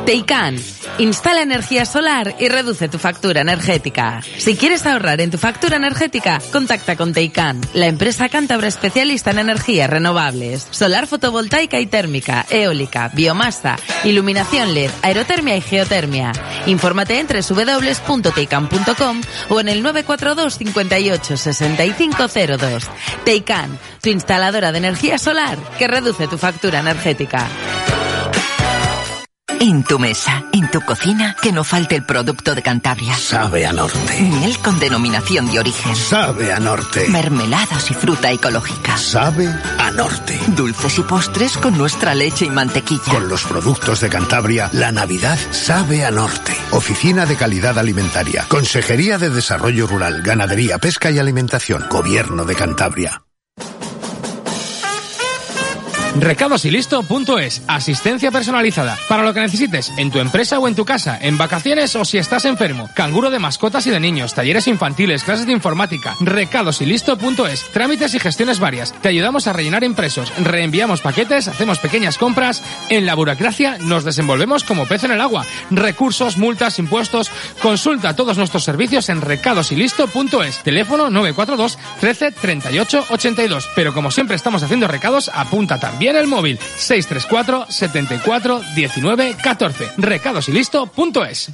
Teican. 0.05 0.57
Instala 0.99 1.43
energía 1.43 1.87
solar 1.87 2.35
y 2.41 2.49
reduce 2.49 2.89
tu 2.89 2.99
factura 2.99 3.43
energética. 3.43 4.21
Si 4.37 4.57
quieres 4.57 4.85
ahorrar 4.85 5.21
en 5.21 5.31
tu 5.31 5.39
factura 5.39 5.77
energética, 5.77 6.41
contacta 6.51 6.97
con 6.97 7.13
Teican, 7.13 7.61
la 7.73 7.87
empresa 7.87 8.29
cántabra 8.29 8.67
especialista 8.67 9.31
en 9.31 9.39
energías 9.39 9.89
renovables, 9.89 10.67
solar 10.71 11.07
fotovoltaica 11.07 11.79
y 11.79 11.87
térmica, 11.87 12.45
eólica, 12.51 13.11
biomasa, 13.15 13.77
iluminación 14.03 14.75
LED, 14.75 14.91
aerotermia 15.03 15.57
y 15.57 15.61
geotermia. 15.61 16.33
Infórmate 16.67 17.21
en 17.21 17.29
www.teican.com 17.29 19.21
o 19.51 19.61
en 19.61 19.69
el 19.69 19.83
942 19.85 20.59
58 20.59 21.37
6502. 21.37 22.85
Teican, 23.25 23.79
tu 24.03 24.11
instaladora 24.11 24.73
de 24.73 24.79
energía 24.79 25.19
solar 25.19 25.59
que 25.79 25.87
reduce 25.87 26.27
tu 26.27 26.39
factura 26.39 26.81
energética. 26.81 27.47
En 29.61 29.83
tu 29.83 29.99
mesa, 29.99 30.45
en 30.53 30.71
tu 30.71 30.81
cocina, 30.81 31.35
que 31.43 31.51
no 31.51 31.65
falte 31.65 31.97
el 31.97 32.05
producto 32.05 32.55
de 32.55 32.63
Cantabria. 32.63 33.15
Sabe 33.15 33.67
a 33.67 33.73
norte. 33.73 34.21
Miel 34.21 34.57
con 34.59 34.79
denominación 34.79 35.51
de 35.51 35.59
origen. 35.59 35.97
Sabe 35.97 36.53
a 36.53 36.61
norte. 36.61 37.09
Mermeladas 37.09 37.91
y 37.91 37.95
fruta 37.95 38.31
ecológica. 38.31 38.97
Sabe 38.97 39.49
a 39.79 39.91
norte. 39.91 40.39
Dulces 40.49 40.99
y 40.99 41.03
postres 41.03 41.57
con 41.59 41.77
nuestra 41.77 42.15
leche 42.15 42.45
y 42.45 42.51
mantequilla. 42.51 43.13
Con 43.13 43.29
los 43.29 43.45
productos 43.45 44.01
de 44.01 44.09
Cantabria, 44.09 44.71
la 44.73 44.93
Navidad 44.93 45.39
sabe 45.51 46.05
a 46.05 46.11
norte. 46.11 46.53
Oficina 46.71 47.27
de 47.27 47.37
Calidad 47.37 47.79
Alimentaria. 47.79 48.45
Consejería 48.49 49.19
de 49.19 49.31
Desarrollo 49.31 49.87
Rural, 49.87 50.23
Ganadería, 50.23 50.79
Pesca 50.79 51.11
y 51.11 51.19
Alimentación. 51.19 51.87
Gobierno 51.91 52.45
de 52.45 52.55
Cantabria. 52.55 53.23
Recadosilisto.es. 56.17 57.63
Asistencia 57.69 58.31
personalizada. 58.31 58.99
Para 59.09 59.23
lo 59.23 59.33
que 59.33 59.41
necesites, 59.41 59.93
en 59.97 60.11
tu 60.11 60.19
empresa 60.19 60.59
o 60.59 60.67
en 60.67 60.75
tu 60.75 60.85
casa, 60.85 61.19
en 61.21 61.39
vacaciones 61.39 61.95
o 61.97 62.05
si 62.05 62.19
estás 62.19 62.45
enfermo. 62.45 62.89
Canguro 62.95 63.31
de 63.31 63.39
mascotas 63.39 63.87
y 63.87 63.91
de 63.91 64.01
niños, 64.01 64.35
talleres 64.35 64.67
infantiles, 64.67 65.23
clases 65.23 65.47
de 65.47 65.53
informática. 65.53 66.17
Recadosilisto.es. 66.21 67.71
Trámites 67.73 68.15
y 68.15 68.21
gestiones 68.21 68.59
varias. 68.59 68.93
Te 69.01 69.09
ayudamos 69.09 69.47
a 69.47 69.53
rellenar 69.53 69.85
impresos, 69.85 70.33
reenviamos 70.43 71.01
paquetes, 71.01 71.47
hacemos 71.49 71.79
pequeñas 71.79 72.19
compras. 72.19 72.63
En 72.89 73.07
la 73.07 73.15
burocracia 73.15 73.79
nos 73.79 74.05
desenvolvemos 74.05 74.65
como 74.65 74.87
pez 74.87 75.05
en 75.05 75.13
el 75.13 75.21
agua. 75.21 75.45
Recursos, 75.71 76.37
multas, 76.37 76.79
impuestos. 76.79 77.31
Consulta 77.63 78.17
todos 78.17 78.39
nuestros 78.39 78.65
servicios 78.65 79.09
en 79.09 79.21
recadosilisto.es. 79.21 80.63
Teléfono 80.63 81.11
942 81.11 81.79
13 82.01 82.33
38 82.33 83.07
82. 83.11 83.69
Pero 83.75 83.95
como 83.95 84.11
siempre 84.11 84.37
estamos 84.37 84.63
haciendo 84.63 84.89
recados, 84.89 85.31
apunta 85.33 85.79
también 85.79 86.08
en 86.11 86.17
el 86.17 86.27
móvil 86.27 86.59
634 86.59 87.67
74 87.69 88.61
19 88.75 89.37
14. 89.43 89.93
Recadosilisto.es. 89.97 91.53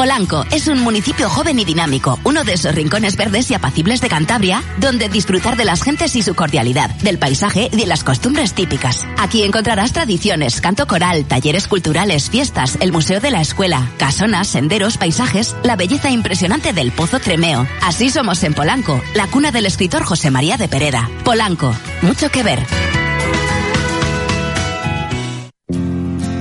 Polanco 0.00 0.46
es 0.50 0.66
un 0.66 0.80
municipio 0.80 1.28
joven 1.28 1.58
y 1.58 1.66
dinámico, 1.66 2.18
uno 2.24 2.42
de 2.42 2.54
esos 2.54 2.74
rincones 2.74 3.16
verdes 3.16 3.50
y 3.50 3.54
apacibles 3.54 4.00
de 4.00 4.08
Cantabria, 4.08 4.62
donde 4.78 5.10
disfrutar 5.10 5.58
de 5.58 5.66
las 5.66 5.82
gentes 5.82 6.16
y 6.16 6.22
su 6.22 6.34
cordialidad, 6.34 6.88
del 7.02 7.18
paisaje 7.18 7.68
y 7.70 7.76
de 7.76 7.84
las 7.84 8.02
costumbres 8.02 8.54
típicas. 8.54 9.06
Aquí 9.18 9.42
encontrarás 9.42 9.92
tradiciones, 9.92 10.62
canto 10.62 10.86
coral, 10.86 11.26
talleres 11.26 11.68
culturales, 11.68 12.30
fiestas, 12.30 12.78
el 12.80 12.92
museo 12.92 13.20
de 13.20 13.30
la 13.30 13.42
escuela, 13.42 13.90
casonas, 13.98 14.48
senderos, 14.48 14.96
paisajes, 14.96 15.54
la 15.64 15.76
belleza 15.76 16.08
impresionante 16.10 16.72
del 16.72 16.92
Pozo 16.92 17.20
Tremeo. 17.20 17.68
Así 17.82 18.08
somos 18.08 18.42
en 18.42 18.54
Polanco, 18.54 19.02
la 19.14 19.26
cuna 19.26 19.50
del 19.50 19.66
escritor 19.66 20.02
José 20.04 20.30
María 20.30 20.56
de 20.56 20.68
Pereda. 20.68 21.10
Polanco, 21.24 21.74
mucho 22.00 22.30
que 22.30 22.42
ver. 22.42 22.66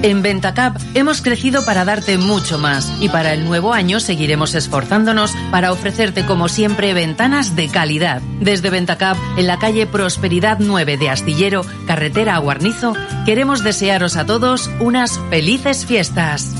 En 0.01 0.21
Ventacap 0.21 0.77
hemos 0.93 1.21
crecido 1.21 1.65
para 1.65 1.83
darte 1.83 2.17
mucho 2.17 2.57
más 2.57 2.89
y 3.01 3.09
para 3.09 3.33
el 3.33 3.43
nuevo 3.43 3.73
año 3.73 3.99
seguiremos 3.99 4.55
esforzándonos 4.55 5.35
para 5.51 5.73
ofrecerte 5.73 6.25
como 6.25 6.47
siempre 6.47 6.93
ventanas 6.93 7.57
de 7.57 7.67
calidad. 7.67 8.21
Desde 8.39 8.69
Ventacap, 8.69 9.17
en 9.37 9.47
la 9.47 9.59
calle 9.59 9.87
Prosperidad 9.87 10.59
9 10.61 10.95
de 10.95 11.09
Astillero, 11.09 11.65
carretera 11.85 12.35
a 12.35 12.39
Guarnizo, 12.39 12.93
queremos 13.25 13.61
desearos 13.61 14.15
a 14.15 14.25
todos 14.25 14.69
unas 14.79 15.19
felices 15.29 15.85
fiestas. 15.85 16.55